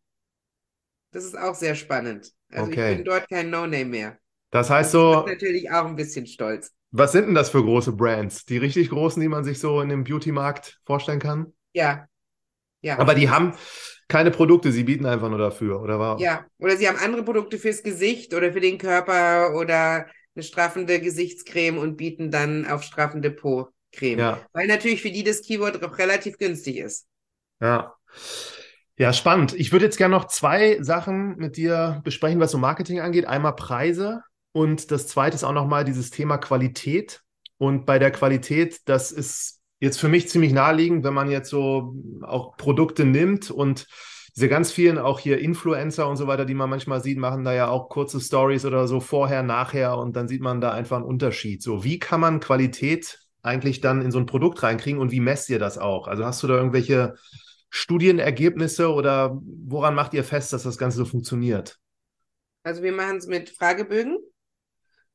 [1.10, 2.32] Das ist auch sehr spannend.
[2.50, 2.90] Also Okay.
[2.92, 4.18] ich bin dort kein No-Name mehr.
[4.50, 6.72] das heißt Das so, macht natürlich auch ein bisschen stolz.
[6.90, 8.44] was sind denn das für große Brands?
[8.44, 11.52] Die richtig großen, die man sich so in dem Beauty-Markt vorstellen kann?
[11.72, 12.08] Ja.
[12.82, 12.98] Ja.
[12.98, 13.54] Aber die haben
[14.08, 16.18] keine Produkte, sie bieten einfach nur dafür, oder war?
[16.20, 16.46] Ja.
[16.58, 21.78] Oder sie haben andere Produkte fürs Gesicht oder für den Körper oder eine straffende Gesichtscreme
[21.78, 23.30] und bieten dann auf straffende
[23.92, 24.18] Po-Creme.
[24.18, 24.40] Ja.
[24.52, 27.06] Weil natürlich für die das Keyword relativ günstig ist.
[27.60, 27.94] Ja.
[28.96, 29.54] Ja, spannend.
[29.54, 33.26] Ich würde jetzt gerne noch zwei Sachen mit dir besprechen, was so Marketing angeht.
[33.26, 34.22] Einmal Preise
[34.52, 37.22] und das zweite ist auch nochmal dieses Thema Qualität.
[37.58, 41.94] Und bei der Qualität, das ist jetzt für mich ziemlich naheliegend, wenn man jetzt so
[42.22, 43.86] auch Produkte nimmt und
[44.34, 47.52] diese ganz vielen auch hier Influencer und so weiter, die man manchmal sieht, machen da
[47.52, 51.06] ja auch kurze Stories oder so vorher, nachher und dann sieht man da einfach einen
[51.06, 51.62] Unterschied.
[51.62, 55.48] So, wie kann man Qualität eigentlich dann in so ein Produkt reinkriegen und wie messt
[55.50, 56.08] ihr das auch?
[56.08, 57.14] Also hast du da irgendwelche
[57.70, 61.78] Studienergebnisse oder woran macht ihr fest, dass das Ganze so funktioniert?
[62.62, 64.18] Also wir machen es mit Fragebögen.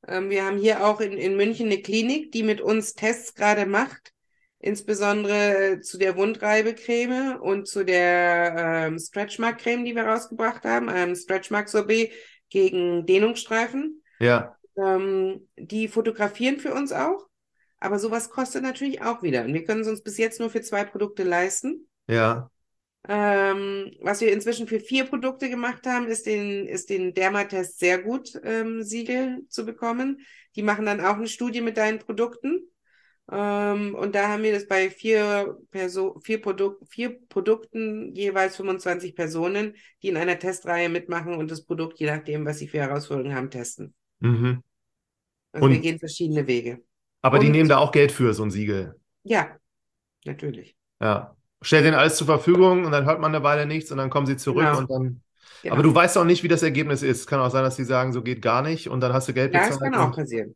[0.07, 3.65] Ähm, wir haben hier auch in, in München eine Klinik, die mit uns Tests gerade
[3.65, 4.13] macht,
[4.59, 12.11] insbesondere zu der Wundreibecreme und zu der ähm, Stretchmark-Creme, die wir rausgebracht haben, ähm, Stretchmark-Sorbet
[12.49, 14.01] gegen Dehnungsstreifen.
[14.19, 17.27] Ja, Ähm, die fotografieren für uns auch,
[17.83, 19.43] aber sowas kostet natürlich auch wieder.
[19.45, 21.87] Und wir können es uns bis jetzt nur für zwei Produkte leisten.
[22.07, 22.49] ja,
[23.07, 28.01] Ähm, was wir inzwischen für vier Produkte gemacht haben, ist den, ist den Dermatest sehr
[28.01, 30.19] gut ähm, Siegel zu bekommen.
[30.55, 32.61] Die machen dann auch eine Studie mit deinen Produkten.
[33.31, 39.15] Ähm, und da haben wir das bei vier, Perso vier, Produk vier Produkten jeweils 25
[39.15, 43.35] Personen, die in einer Testreihe mitmachen und das Produkt, je nachdem, was sie für Herausforderungen
[43.35, 43.93] haben, testen.
[44.19, 44.61] mhm.
[45.51, 46.81] Also wir Und- gehen verschiedene Wege.
[47.23, 48.99] Aber die Und- nehmen da auch Geld für, so ein Siegel.
[49.23, 49.47] Ja,
[50.25, 50.75] natürlich.
[51.01, 51.35] Ja.
[51.61, 54.27] Stellt denen alles zur Verfügung und dann hört man eine Weile nichts und dann kommen
[54.27, 54.77] sie zurück Genau.
[54.79, 55.21] und dann.
[55.63, 55.73] Genau.
[55.75, 57.25] Aber du weißt auch nicht, wie das Ergebnis ist.
[57.25, 59.53] Kann auch sein, dass sie sagen, so geht gar nicht und dann hast du Geld
[59.53, 59.81] Ja, bezahlt.
[59.81, 60.55] das kann auch passieren.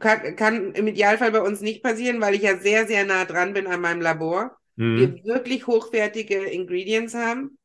[0.00, 3.52] Kann, kann im Idealfall bei uns nicht passieren, weil ich ja sehr, sehr nah dran
[3.54, 4.56] bin an meinem Labor.
[4.76, 4.96] Mhm.
[5.24, 7.56] Wir wirklich hochwertige Ingredients haben.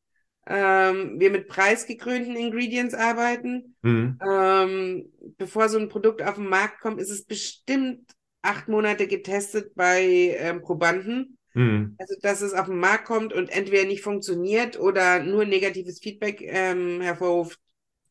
[0.47, 3.75] Ähm, wir mit preisgekrönten Ingredients arbeiten.
[3.81, 4.19] Mhm.
[4.27, 9.73] Ähm, bevor so ein Produkt auf den Markt kommt, ist es bestimmt acht Monate getestet
[9.75, 11.37] bei ähm, Probanden.
[11.53, 11.95] Mhm.
[11.97, 16.41] Also, dass es auf den Markt kommt und entweder nicht funktioniert oder nur negatives Feedback
[16.41, 17.59] ähm, hervorruft,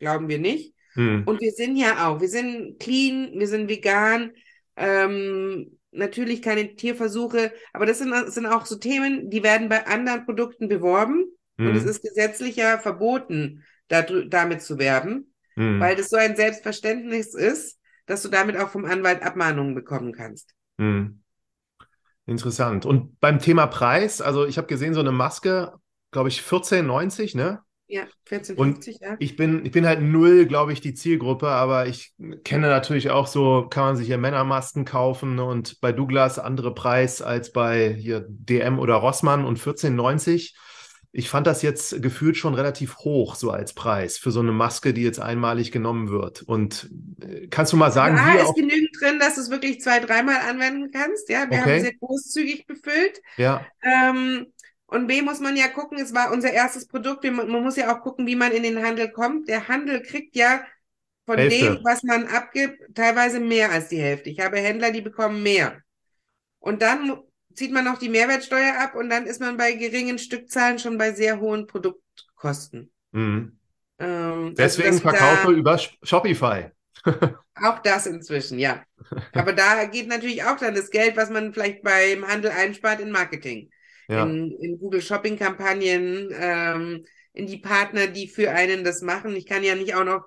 [0.00, 0.74] glauben wir nicht.
[0.96, 1.22] Mhm.
[1.26, 4.32] Und wir sind ja auch, wir sind clean, wir sind vegan,
[4.76, 10.24] ähm, natürlich keine Tierversuche, aber das sind, sind auch so Themen, die werden bei anderen
[10.24, 11.26] Produkten beworben
[11.58, 11.76] und Mhm.
[11.76, 15.80] es ist gesetzlich ja verboten, dadr- damit zu werben, Mhm.
[15.80, 20.54] weil das so ein Selbstverständnis ist, dass du damit auch vom Anwalt Abmahnungen bekommen kannst.
[20.78, 21.20] Hm.
[22.26, 22.86] Interessant.
[22.86, 25.72] Und beim Thema Preis, also ich habe gesehen, so eine Maske,
[26.10, 27.60] glaube ich, 14,90, ne?
[27.86, 29.16] Ja, 14,50, Und ja.
[29.18, 33.26] ich bin, ich bin halt null, glaube ich, die Zielgruppe, aber ich kenne natürlich auch
[33.26, 38.24] so, kann man sich hier Männermasken kaufen und bei Douglas andere Preis als bei hier
[38.28, 40.56] DM oder Rossmann und 14,90.
[41.16, 44.92] Ich fand das jetzt gefühlt schon relativ hoch, so als Preis für so eine Maske,
[44.92, 46.42] die jetzt einmalig genommen wird.
[46.42, 46.90] Und
[47.22, 49.80] äh, kannst du mal sagen, A wie ist auch, genügend drin, dass du es wirklich
[49.80, 51.28] zwei, dreimal anwenden kannst.
[51.28, 51.76] Ja, wir Okay.
[51.76, 53.20] haben sehr großzügig befüllt.
[53.36, 54.46] ja, Ähm,
[54.86, 57.22] und B muss man ja gucken, es war unser erstes Produkt.
[57.22, 59.48] Wir- Man muss ja auch gucken, wie man in den Handel kommt.
[59.48, 60.64] Der Handel kriegt ja
[61.26, 61.76] von Hälfte.
[61.76, 64.30] dem, was man abgibt, teilweise mehr als die Hälfte.
[64.30, 65.80] Ich habe Händler, die bekommen mehr.
[66.58, 67.18] Und dann
[67.54, 71.12] zieht man noch die Mehrwertsteuer ab und dann ist man bei geringen Stückzahlen schon bei
[71.12, 72.90] sehr hohen Produktkosten.
[73.12, 73.58] mhm.
[74.00, 76.66] Ähm, also, deswegen dass wir da- verkaufe über Sh- Shopify.
[77.62, 78.82] Auch das inzwischen, ja.
[79.32, 83.12] Aber da geht natürlich auch dann das Geld, was man vielleicht beim Handel einspart, in
[83.12, 83.70] Marketing,
[84.08, 84.24] Ja.
[84.24, 89.36] in, in Google Shopping-Kampagnen, ähm, in die Partner, die für einen das machen.
[89.36, 90.26] Ich kann ja nicht auch noch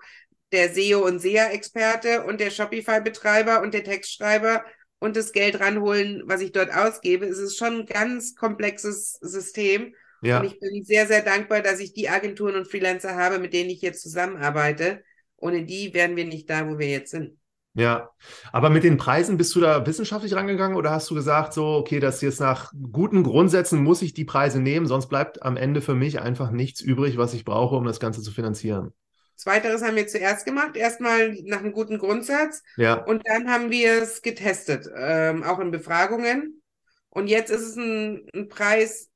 [0.54, 4.64] der SEO und SEA-Experte und der Shopify-Betreiber und der Textschreiber
[5.00, 7.26] und das Geld ranholen, was ich dort ausgebe.
[7.26, 9.93] Es ist schon ein ganz komplexes System.
[10.22, 10.39] Ja.
[10.39, 13.70] Und ich bin sehr, sehr dankbar, dass ich die Agenturen und Freelancer habe, mit denen
[13.70, 15.04] ich jetzt zusammenarbeite.
[15.38, 17.38] Ohne die wären wir nicht da, wo wir jetzt sind.
[17.76, 18.10] Ja,
[18.52, 22.00] aber mit den Preisen bist du da wissenschaftlich rangegangen oder hast du gesagt, so, okay,
[22.00, 25.93] das jetzt nach guten Grundsätzen muss ich die Preise nehmen, sonst bleibt am Ende für
[25.93, 28.93] mich einfach nichts übrig, was ich brauche, um das Ganze zu finanzieren?
[29.38, 34.02] Zweiteres haben wir zuerst gemacht, erstmal nach einem guten Grundsatz Ja, und dann haben wir
[34.02, 36.62] es getestet, ähm, auch in Befragungen.
[37.10, 39.10] Und jetzt ist es ein, ein Preis,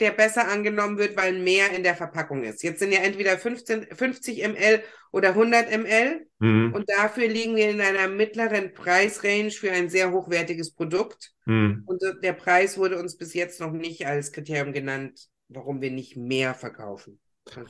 [0.00, 2.62] der besser angenommen wird, weil mehr in der Verpackung ist.
[2.62, 6.72] Jetzt sind ja entweder 15, 50 ml oder 100 ml mhm.
[6.72, 11.32] und dafür liegen wir in einer mittleren Preisrange für ein sehr hochwertiges Produkt.
[11.46, 11.82] Mhm.
[11.86, 16.16] Und der Preis wurde uns bis jetzt noch nicht als Kriterium genannt, warum wir nicht
[16.16, 17.20] mehr verkaufen.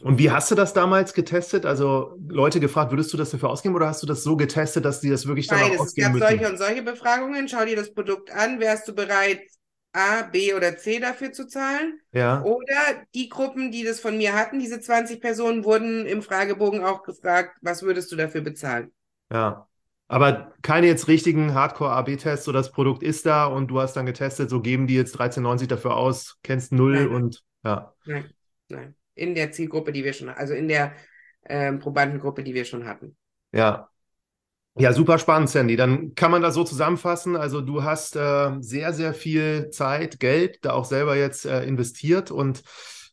[0.03, 1.67] Und wie hast du das damals getestet?
[1.67, 5.01] Also Leute gefragt, würdest du das dafür ausgeben oder hast du das so getestet, dass
[5.01, 5.81] die das wirklich dann auch Beides.
[5.81, 6.53] Es ausgeben gab solche müssen?
[6.53, 7.49] und solche Befragungen.
[7.49, 8.61] Schau dir das Produkt an.
[8.61, 9.41] Wärst du bereit,
[9.93, 12.01] A, B oder C dafür zu zahlen?
[12.13, 16.85] Ja, Oder die Gruppen, die das von mir hatten, diese 20 Personen, wurden im Fragebogen
[16.85, 18.93] auch gefragt, was würdest du dafür bezahlen?
[19.33, 19.65] ja.
[20.11, 24.49] Aber keine jetzt richtigen Hardcore-AB-Tests, so das Produkt ist da und du hast dann getestet,
[24.49, 27.09] so geben die jetzt 13,90 dafür aus, kennst null Nein.
[27.09, 27.93] und ja.
[28.07, 28.33] Nein,
[28.69, 28.95] nein.
[29.19, 30.93] In der Zielgruppe, die wir schon, also in der
[31.47, 33.17] ähm, Probandengruppe, die wir schon hatten.
[33.53, 33.89] Ja.
[34.81, 35.75] Ja, super spannend, Sandy.
[35.75, 37.35] Dann kann man das so zusammenfassen.
[37.35, 42.31] Also du hast äh, sehr, sehr viel Zeit, Geld da auch selber jetzt äh, investiert
[42.31, 42.63] und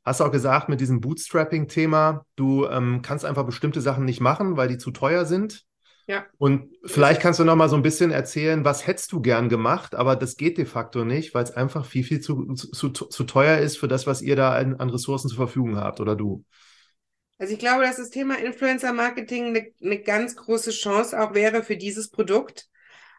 [0.04, 4.68] hast auch gesagt, mit diesem Bootstrapping-Thema, du ähm, kannst einfach bestimmte Sachen nicht machen, weil
[4.68, 5.66] die zu teuer sind.
[6.08, 6.26] Ja.
[6.38, 9.96] Und vielleicht kannst du noch mal so ein bisschen erzählen, was hättest du gern gemacht,
[9.96, 13.58] aber das geht de facto nicht, weil es einfach viel, viel zu, zu, zu teuer
[13.58, 16.44] ist für das, was ihr da an, an Ressourcen zur Verfügung habt oder du.
[17.38, 21.64] Also ich glaube, dass das Thema Influencer Marketing eine, eine ganz große Chance auch wäre
[21.64, 22.68] für dieses Produkt.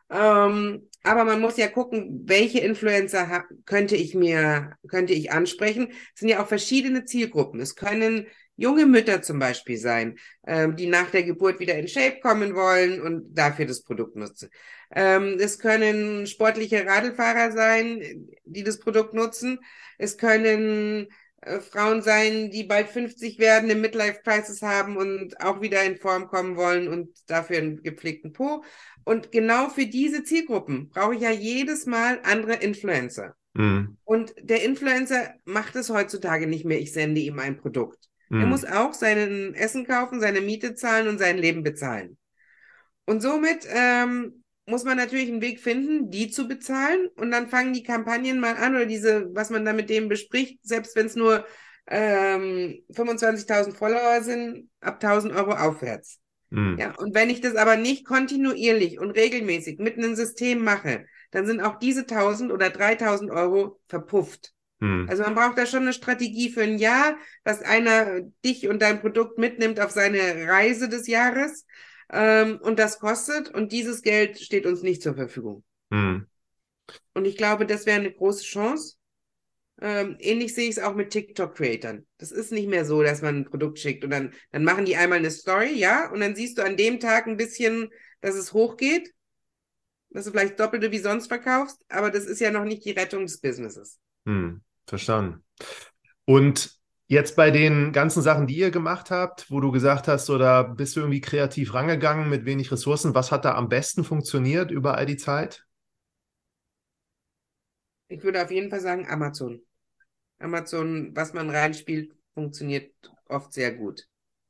[0.09, 5.89] Ähm, aber man muss ja gucken, welche Influencer könnte ich mir, könnte ich ansprechen.
[6.14, 7.61] Es sind ja auch verschiedene Zielgruppen.
[7.61, 8.26] Es können
[8.57, 13.00] junge Mütter zum Beispiel sein, ähm, die nach der Geburt wieder in Shape kommen wollen
[13.00, 14.50] und dafür das Produkt nutzen.
[14.94, 19.59] Ähm, es können sportliche Radlfahrer sein, die das Produkt nutzen.
[19.98, 21.09] Es können
[21.42, 26.28] äh, Frauen sein, die bald 50 werden, eine Midlife-Crisis haben und auch wieder in Form
[26.28, 28.64] kommen wollen und dafür einen gepflegten Po.
[29.04, 33.36] Und genau für diese Zielgruppen brauche ich ja jedes Mal andere Influencer.
[33.54, 33.96] Mhm.
[34.04, 36.80] Und der Influencer macht es heutzutage nicht mehr.
[36.80, 38.05] Ich sende ihm ein Produkt.
[38.37, 38.47] Er Mhm.
[38.47, 42.18] muss auch sein Essen kaufen, seine Miete zahlen und sein Leben bezahlen.
[43.05, 47.09] Und somit ähm, muss man natürlich einen Weg finden, die zu bezahlen.
[47.16, 50.59] Und dann fangen die Kampagnen mal an oder diese, was man da mit dem bespricht,
[50.62, 51.47] selbst wenn es nur
[51.87, 56.18] ähm, 25.000 Follower sind, ab 1000 Euro aufwärts.
[56.51, 56.77] Mhm.
[56.79, 61.47] Ja, und wenn ich das aber nicht kontinuierlich und regelmäßig mit einem System mache, dann
[61.47, 64.55] sind auch diese 1000 oder 3000 Euro verpufft.
[64.81, 65.07] Hm.
[65.09, 69.01] Also man braucht da schon eine Strategie für ein Jahr, dass einer dich und dein
[69.01, 71.66] Produkt mitnimmt auf seine Reise des Jahres.
[72.12, 75.64] Ähm, und das kostet und dieses Geld steht uns nicht zur Verfügung.
[75.91, 76.27] Hm.
[77.14, 78.97] Und ich glaube, das wäre eine große Chance.
[79.81, 82.07] Ähm, ähnlich sehe ich es auch mit TikTok-Creatern.
[82.16, 84.97] Das ist nicht mehr so, dass man ein Produkt schickt und dann, dann machen die
[84.97, 87.91] einmal eine Story, ja, und dann siehst du an dem Tag ein bisschen,
[88.22, 89.12] dass es hochgeht,
[90.11, 93.27] dass du vielleicht doppelte wie sonst verkaufst, aber das ist ja noch nicht die Rettung
[93.27, 93.99] des Businesses.
[94.27, 95.43] Hm, verstanden.
[96.24, 100.64] Und jetzt bei den ganzen Sachen, die ihr gemacht habt, wo du gesagt hast, oder
[100.64, 104.97] bist du irgendwie kreativ rangegangen mit wenig Ressourcen, was hat da am besten funktioniert über
[104.97, 105.64] all die Zeit?
[108.09, 109.61] Ich würde auf jeden Fall sagen Amazon.
[110.39, 112.93] Amazon, was man reinspielt, funktioniert
[113.29, 114.07] oft sehr gut.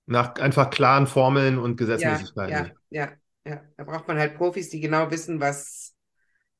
[0.06, 2.52] Nach einfach klaren Formeln und Gesetzmäßigkeiten.
[2.52, 3.12] Ja, ja, ja,
[3.44, 3.62] ja.
[3.76, 5.94] Da braucht man halt Profis, die genau wissen, was,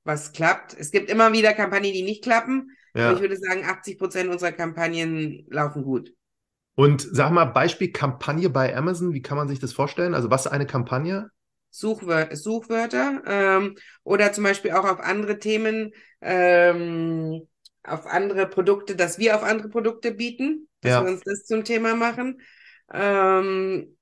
[0.05, 0.75] was klappt.
[0.79, 2.77] Es gibt immer wieder Kampagnen, die nicht klappen.
[2.97, 3.13] Ja.
[3.13, 6.15] Ich würde sagen, 80 Prozent unserer Kampagnen laufen gut.
[6.77, 10.15] Und sag mal, Beispiel Kampagne bei Amazon, wie kann man sich das vorstellen?
[10.15, 11.31] Also was ist eine Kampagne?
[11.71, 15.93] Suchwör Suchwörter ähm, oder zum Beispiel auch auf andere Themen,
[16.23, 17.47] ähm,
[17.83, 21.05] auf andere Produkte, dass wir auf andere Produkte bieten, dass ja.
[21.05, 22.41] wir uns das zum Thema machen.
[22.93, 23.96] Ähm,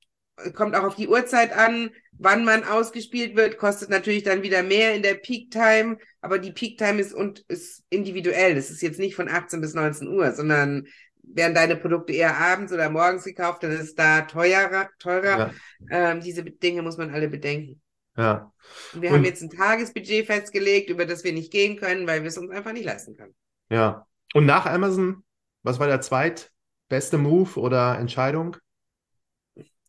[0.55, 4.95] kommt auch auf die Uhrzeit an, wann man ausgespielt wird, kostet natürlich dann wieder mehr
[4.95, 8.55] in der Peak Time, aber die Peak Time ist und ist individuell.
[8.55, 10.87] Das ist jetzt nicht von 18 bis 19 Uhr, sondern
[11.22, 15.53] werden deine Produkte eher abends oder morgens gekauft, dann ist es da teurer, teurer.
[15.91, 16.11] Ja.
[16.12, 17.80] Ähm, diese Dinge muss man alle bedenken.
[18.16, 18.53] Ja.
[18.93, 22.22] Und wir und, haben jetzt ein Tagesbudget festgelegt, über das wir nicht gehen können, weil
[22.22, 23.35] wir es uns einfach nicht leisten können.
[23.70, 24.07] Ja.
[24.35, 25.24] Und nach Amazon,
[25.62, 28.57] was war der zweitbeste Move oder Entscheidung?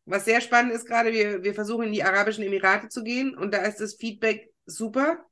[0.06, 3.54] Was sehr spannend ist gerade, wir, wir versuchen in die Arabischen Emirate zu gehen und
[3.54, 5.26] da ist das Feedback super.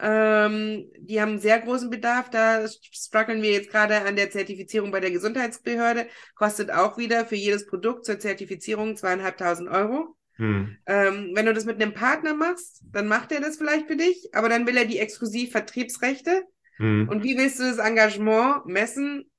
[0.00, 2.28] Ähm, die haben sehr großen Bedarf.
[2.30, 6.08] Da strugglen wir jetzt gerade an der Zertifizierung bei der Gesundheitsbehörde.
[6.34, 10.16] Kostet auch wieder für jedes Produkt zur Zertifizierung zweieinhalbtausend Euro.
[10.36, 10.76] Hm.
[10.86, 14.30] Ähm, wenn du das mit einem Partner machst, dann macht er das vielleicht für dich,
[14.32, 16.42] aber dann will er die exklusiv Vertriebsrechte.
[16.78, 17.08] Hm.
[17.08, 19.30] Und wie willst du das Engagement messen?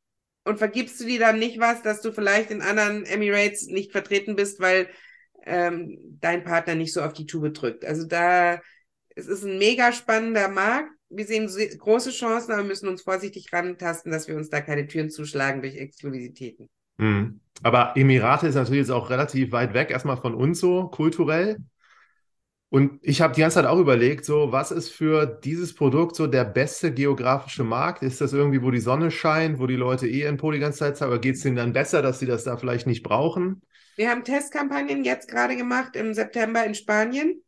[0.45, 4.35] Und vergibst du dir dann nicht was, dass du vielleicht in anderen Emirates nicht vertreten
[4.35, 4.89] bist, weil
[5.45, 7.85] ähm, dein Partner nicht so auf die Tube drückt?
[7.85, 8.59] Also da
[9.15, 10.89] es ist ein mega spannender Markt.
[11.09, 14.87] Wir sehen große Chancen, aber wir müssen uns vorsichtig rantasten, dass wir uns da keine
[14.87, 16.69] Türen zuschlagen durch Exklusivitäten.
[16.97, 17.39] Mhm.
[17.61, 21.57] Aber Emirate ist natürlich jetzt auch relativ weit weg, erstmal von uns so kulturell.
[22.73, 26.25] Und ich habe die ganze Zeit auch überlegt, so was ist für dieses Produkt so
[26.25, 28.01] der beste geografische Markt?
[28.01, 30.97] Ist das irgendwie, wo die Sonne scheint, wo die Leute eh in die ganze Zeit
[30.97, 33.61] sind, aber geht es denen dann besser, dass sie das da vielleicht nicht brauchen?
[33.95, 37.43] Wir haben Testkampagnen jetzt gerade gemacht im September in Spanien.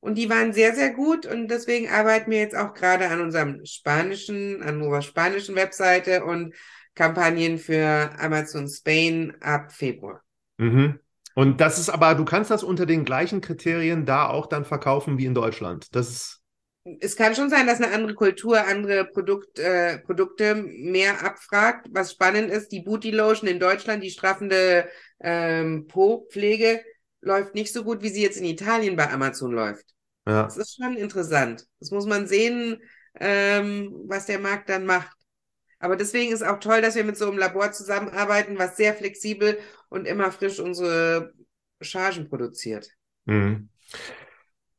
[0.00, 3.62] Und die waren sehr, sehr gut und deswegen arbeiten wir jetzt auch gerade an unserem
[3.66, 6.54] spanischen, an unserer spanischen Webseite und
[6.94, 10.22] Kampagnen für Amazon Spain ab Februar.
[10.56, 10.98] Mhm.
[11.34, 15.18] Und das ist aber, du kannst das unter den gleichen Kriterien da auch dann verkaufen
[15.18, 15.94] wie in Deutschland.
[15.94, 16.40] Das ist
[17.00, 21.86] es kann schon sein, dass eine andere Kultur andere Produkt, äh, Produkte mehr abfragt.
[21.90, 24.88] Was spannend ist, die Booty Lotion in Deutschland, die straffende
[25.20, 26.82] ähm, Po-Pflege,
[27.20, 29.84] läuft nicht so gut, wie sie jetzt in Italien bei Amazon läuft.
[30.26, 30.44] Ja.
[30.44, 31.66] Das ist schon interessant.
[31.80, 32.78] Das muss man sehen,
[33.18, 35.16] ähm, was der Markt dann macht.
[35.80, 39.58] Aber deswegen ist auch toll, dass wir mit so einem Labor zusammenarbeiten, was sehr flexibel
[39.88, 41.32] und immer frisch unsere
[41.80, 42.90] Chargen produziert.
[43.24, 43.70] Mhm.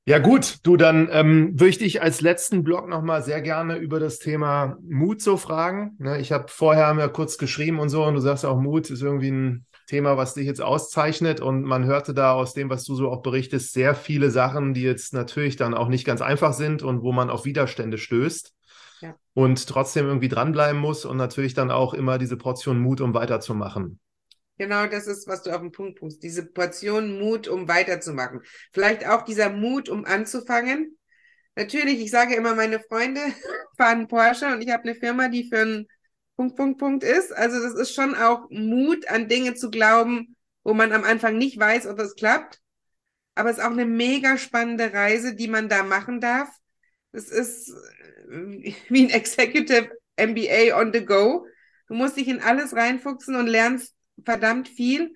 [0.06, 4.00] Ja gut, du, dann ähm, würde ich dich als letzten Blog nochmal sehr gerne über
[4.00, 5.96] das Thema Mut so fragen.
[6.00, 9.02] Ne, ich habe vorher mir kurz geschrieben und so und du sagst auch, Mut ist
[9.02, 11.40] irgendwie ein Thema, was dich jetzt auszeichnet.
[11.40, 14.82] Und man hörte da aus dem, was du so auch berichtest, sehr viele Sachen, die
[14.82, 18.54] jetzt natürlich dann auch nicht ganz einfach sind und wo man auf Widerstände stößt.
[19.34, 24.00] Und trotzdem irgendwie dranbleiben muss und natürlich dann auch immer diese Portion Mut, um weiterzumachen.
[24.58, 26.22] Genau, das ist, was du auf den Punkt bringst.
[26.22, 28.42] Diese Portion Mut, um weiterzumachen.
[28.72, 30.98] Vielleicht auch dieser Mut, um anzufangen.
[31.56, 33.22] Natürlich, ich sage immer, meine Freunde
[33.78, 35.88] fahren Porsche und ich habe eine Firma, die für ein
[36.36, 37.36] Punkt, Punkt, Punkt ist.
[37.36, 41.58] Also das ist schon auch Mut, an Dinge zu glauben, wo man am Anfang nicht
[41.58, 42.60] weiß, ob es klappt.
[43.36, 46.50] Aber es ist auch eine mega spannende Reise, die man da machen darf.
[47.14, 47.74] Es ist
[48.90, 51.46] wie ein Executive MBA on the go.
[51.88, 55.14] Du musst dich in alles reinfuchsen und lernst verdammt viel.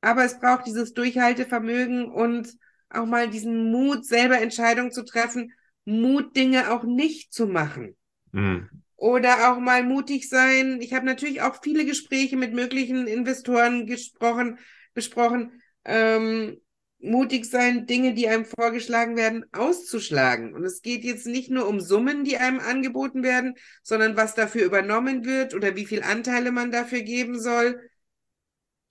[0.00, 2.48] Aber es braucht dieses Durchhaltevermögen und
[2.90, 5.52] auch mal diesen Mut, selber Entscheidungen zu treffen,
[5.84, 7.96] Mut, Dinge auch nicht zu machen.
[8.32, 8.68] Mhm.
[8.96, 10.80] Oder auch mal mutig sein.
[10.80, 14.58] Ich habe natürlich auch viele Gespräche mit möglichen Investoren gesprochen,
[14.94, 15.62] besprochen.
[15.84, 16.60] Ähm,
[17.00, 20.54] mutig sein, Dinge, die einem vorgeschlagen werden, auszuschlagen.
[20.54, 24.64] Und es geht jetzt nicht nur um Summen, die einem angeboten werden, sondern was dafür
[24.64, 27.80] übernommen wird oder wie viel Anteile man dafür geben soll.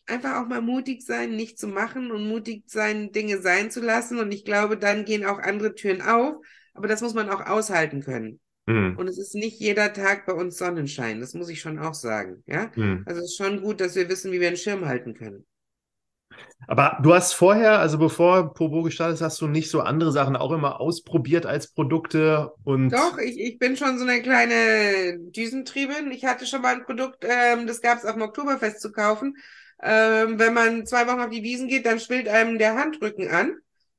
[0.06, 4.20] Einfach auch mal mutig sein, nicht zu machen und mutig sein, Dinge sein zu lassen.
[4.20, 6.36] Und ich glaube, dann gehen auch andere Türen auf.
[6.74, 8.40] Aber das muss man auch aushalten können.
[8.68, 8.96] Mhm.
[8.98, 11.20] Und es ist nicht jeder Tag bei uns Sonnenschein.
[11.20, 12.44] Das muss ich schon auch sagen.
[12.46, 13.04] Ja, mhm.
[13.06, 15.46] also es ist schon gut, dass wir wissen, wie wir einen Schirm halten können.
[16.68, 20.36] Aber du hast vorher, also bevor Pobo gestartet ist, hast du nicht so andere Sachen
[20.36, 22.90] auch immer ausprobiert als Produkte und.
[22.90, 26.12] Doch, ich, ich bin schon so eine kleine Düsentriebin.
[26.12, 29.38] Ich hatte schon mal ein Produkt, ähm, das gab es auf dem Oktoberfest zu kaufen.
[29.82, 33.56] Ähm, wenn man zwei Wochen auf die Wiesen geht, dann schwillt einem der Handrücken an.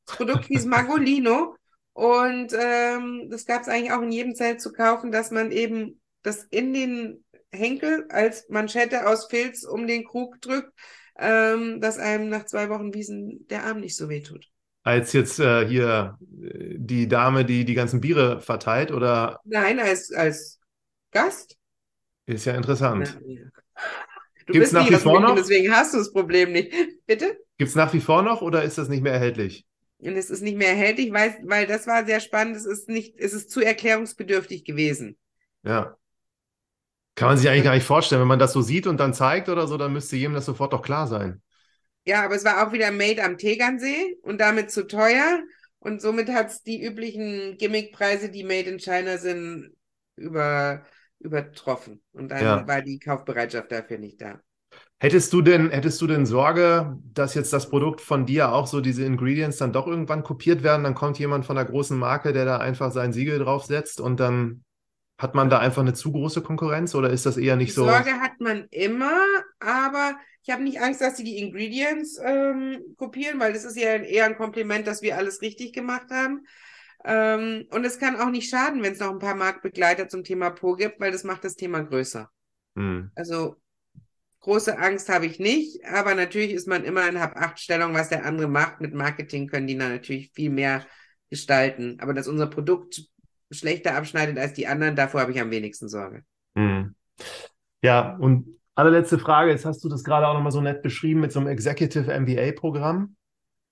[0.06, 1.54] Das Produkt hieß Magolino
[1.92, 6.00] und ähm, das gab es eigentlich auch in jedem Zelt zu kaufen, dass man eben
[6.22, 10.72] das in den Henkel als Manschette aus Filz um den Krug drückt
[11.18, 14.46] ähm, dass einem nach zwei Wochen Wiesen der Arm nicht so weh tut.
[14.82, 19.40] Als jetzt äh, hier äh, die Dame, die die ganzen Biere verteilt, oder?
[19.44, 20.60] Nein, als, als
[21.10, 21.56] Gast.
[22.26, 23.18] Ist ja interessant.
[23.20, 23.40] Na, ja.
[24.46, 25.34] Du Gibt's bist nach wie vor noch?
[25.34, 26.72] Deswegen hast du das Problem nicht.
[27.06, 27.38] Bitte?
[27.58, 29.66] Gibt es nach wie vor noch oder ist das nicht mehr erhältlich?
[29.98, 32.56] Und es ist nicht mehr erhältlich, weil, weil das war sehr spannend.
[32.56, 35.18] Es ist nicht, es ist zu erklärungsbedürftig gewesen.
[35.64, 35.96] Ja.
[37.18, 38.20] Kann man sich eigentlich gar nicht vorstellen.
[38.20, 40.72] Wenn man das so sieht und dann zeigt oder so, dann müsste jedem das sofort
[40.72, 41.42] doch klar sein.
[42.06, 45.40] Ja, aber es war auch wieder made am Tegernsee und damit zu teuer.
[45.80, 49.72] Und somit hat es die üblichen Gimmickpreise, die made in China sind,
[50.14, 50.86] über,
[51.18, 52.00] übertroffen.
[52.12, 52.68] Und dann ja.
[52.68, 54.38] war die Kaufbereitschaft dafür nicht da.
[55.00, 58.80] Hättest du denn, hättest du denn Sorge, dass jetzt das Produkt von dir auch so
[58.80, 60.84] diese Ingredients dann doch irgendwann kopiert werden?
[60.84, 64.62] Dann kommt jemand von der großen Marke, der da einfach sein Siegel draufsetzt und dann
[65.18, 67.84] hat man da einfach eine zu große Konkurrenz oder ist das eher nicht so?
[67.84, 69.20] Sorge hat man immer,
[69.58, 73.96] aber ich habe nicht Angst, dass sie die Ingredients ähm, kopieren, weil das ist ja
[73.96, 76.46] eher ein Kompliment, dass wir alles richtig gemacht haben.
[77.04, 80.50] Ähm, und es kann auch nicht schaden, wenn es noch ein paar Marktbegleiter zum Thema
[80.50, 82.30] Po gibt, weil das macht das Thema größer.
[82.76, 83.10] Hm.
[83.16, 83.56] Also
[84.40, 88.48] große Angst habe ich nicht, aber natürlich ist man immer in Hab-Acht-Stellung, was der andere
[88.48, 88.80] macht.
[88.80, 90.86] Mit Marketing können die dann natürlich viel mehr
[91.28, 91.98] gestalten.
[92.00, 93.02] Aber dass unser Produkt
[93.50, 96.22] schlechter abschneidet als die anderen, davor habe ich am wenigsten Sorge.
[96.54, 96.94] Mhm.
[97.82, 101.32] Ja, und allerletzte Frage, jetzt hast du das gerade auch nochmal so nett beschrieben mit
[101.32, 103.16] so einem Executive MBA-Programm.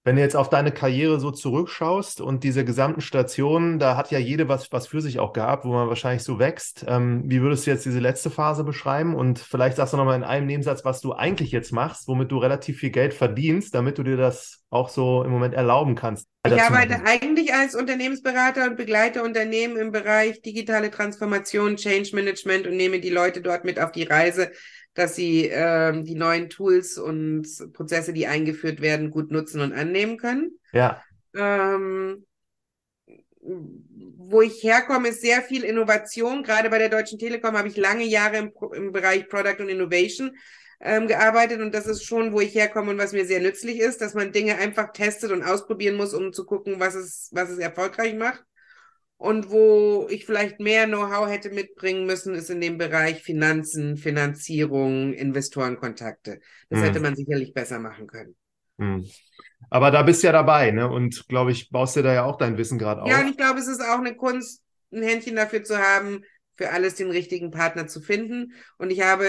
[0.07, 4.21] Wenn du jetzt auf deine Karriere so zurückschaust und diese gesamten Stationen, da hat ja
[4.21, 6.85] jede was, was für sich auch gehabt, wo man wahrscheinlich so wächst.
[6.87, 9.17] Ähm, wie würdest du jetzt diese letzte Phase beschreiben?
[9.17, 12.39] Und vielleicht sagst du nochmal in einem Nebensatz, was du eigentlich jetzt machst, womit du
[12.39, 16.29] relativ viel Geld verdienst, damit du dir das auch so im Moment erlauben kannst.
[16.47, 22.77] Ich arbeite eigentlich als Unternehmensberater und begleite Unternehmen im Bereich digitale Transformation, Change Management und
[22.77, 24.53] nehme die Leute dort mit auf die Reise,
[24.97, 30.17] dass sie ähm, die neuen Tools und Prozesse, die eingeführt werden, gut nutzen und annehmen
[30.17, 30.59] können.
[30.73, 31.03] Ja.
[31.37, 32.27] Ähm,
[33.41, 36.43] wo ich herkomme, ist sehr viel Innovation.
[36.43, 40.33] Gerade bei der Deutschen Telekom habe ich lange Jahre im, im Bereich Product und Innovation
[40.81, 44.01] ähm, gearbeitet und das ist schon, wo ich herkomme und was mir sehr nützlich ist,
[44.01, 47.59] dass man Dinge einfach testet und ausprobieren muss, um zu gucken, was es, was es
[47.59, 48.45] erfolgreich macht.
[49.19, 55.15] Und wo ich vielleicht mehr Know-how hätte mitbringen müssen, ist in dem Bereich Finanzen, Finanzierung,
[55.15, 56.41] Investorenkontakte.
[56.69, 56.87] Das hm.
[56.87, 58.37] hätte man sicherlich besser machen können.
[58.79, 59.07] Hm.
[59.71, 60.89] Aber da bist du ja dabei, ne?
[60.89, 63.09] Und glaube ich, baust dir da ja auch dein Wissen gerade auf.
[63.09, 64.63] Ja, und ich glaube, es ist auch eine Kunst,
[64.93, 66.23] ein Händchen dafür zu haben,
[66.57, 68.53] für alles den richtigen Partner zu finden.
[68.79, 69.27] Und ich habe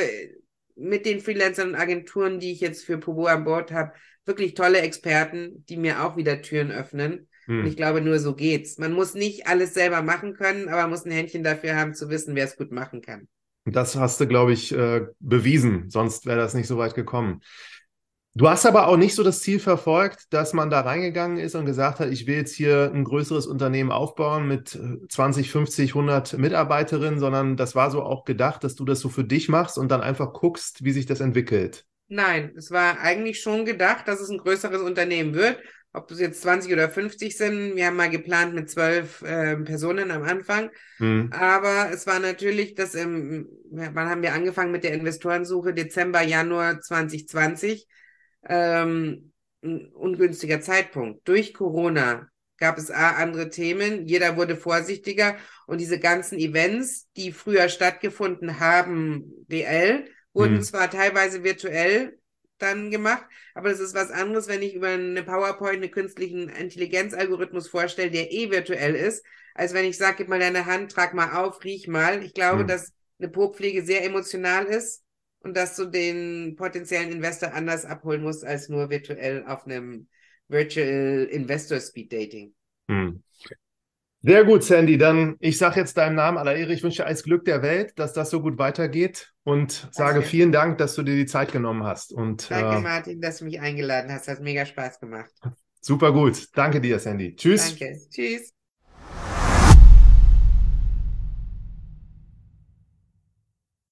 [0.75, 3.93] mit den Freelancern und Agenturen, die ich jetzt für Pobo an Bord habe,
[4.25, 7.29] wirklich tolle Experten, die mir auch wieder Türen öffnen.
[7.47, 7.61] Hm.
[7.61, 8.77] Und ich glaube, nur so geht's.
[8.77, 12.09] Man muss nicht alles selber machen können, aber man muss ein Händchen dafür haben, zu
[12.09, 13.27] wissen, wer es gut machen kann.
[13.65, 15.89] Das hast du, glaube ich, äh, bewiesen.
[15.89, 17.41] Sonst wäre das nicht so weit gekommen.
[18.33, 21.65] Du hast aber auch nicht so das Ziel verfolgt, dass man da reingegangen ist und
[21.65, 24.79] gesagt hat, ich will jetzt hier ein größeres Unternehmen aufbauen mit
[25.09, 29.23] 20, 50, 100 Mitarbeiterinnen, sondern das war so auch gedacht, dass du das so für
[29.23, 31.85] dich machst und dann einfach guckst, wie sich das entwickelt.
[32.09, 35.57] Nein, es war eigentlich schon gedacht, dass es ein größeres Unternehmen wird
[35.97, 37.75] ob es jetzt 20 oder 50 sind.
[37.75, 40.69] Wir haben mal geplant mit zwölf äh, Personen am Anfang.
[40.99, 41.29] Mhm.
[41.33, 45.73] Aber es war natürlich, dass im, wann haben wir angefangen mit der Investorensuche?
[45.73, 47.87] Dezember, Januar 2020.
[48.47, 49.31] Ähm,
[49.63, 51.27] ein ungünstiger Zeitpunkt.
[51.27, 55.35] Durch Corona gab es A, andere Themen, jeder wurde vorsichtiger
[55.67, 60.61] und diese ganzen Events, die früher stattgefunden haben, reell, wurden mhm.
[60.63, 62.17] zwar teilweise virtuell
[62.57, 63.25] dann gemacht.
[63.53, 68.31] Aber das ist was anderes, wenn ich über eine PowerPoint einen künstlichen Intelligenzalgorithmus vorstelle, der
[68.31, 71.87] eh virtuell ist, als wenn ich sage, gib mal deine Hand, trag mal auf, riech
[71.87, 72.23] mal.
[72.23, 72.67] Ich glaube, mhm.
[72.67, 75.03] dass eine Po-Pflege sehr emotional ist
[75.39, 80.07] und dass du den potenziellen Investor anders abholen musst als nur virtuell auf einem
[80.47, 82.53] Virtual Investor Speed Dating.
[82.89, 83.23] Hm.
[84.21, 84.97] Sehr gut, Sandy.
[84.97, 87.93] Dann ich sage jetzt deinem Namen aller Ehre, ich wünsche dir alles Glück der Welt,
[87.97, 90.27] dass das so gut weitergeht und sage Danke.
[90.27, 92.11] vielen Dank, dass du dir die Zeit genommen hast.
[92.11, 94.27] Und, Danke, äh, Martin, dass du mich eingeladen hast.
[94.27, 95.31] Hat mega Spaß gemacht.
[95.81, 96.47] Super gut.
[96.53, 97.35] Danke dir, Sandy.
[97.35, 97.77] Tschüss.
[97.77, 97.99] Danke.
[98.09, 98.56] Tschüss.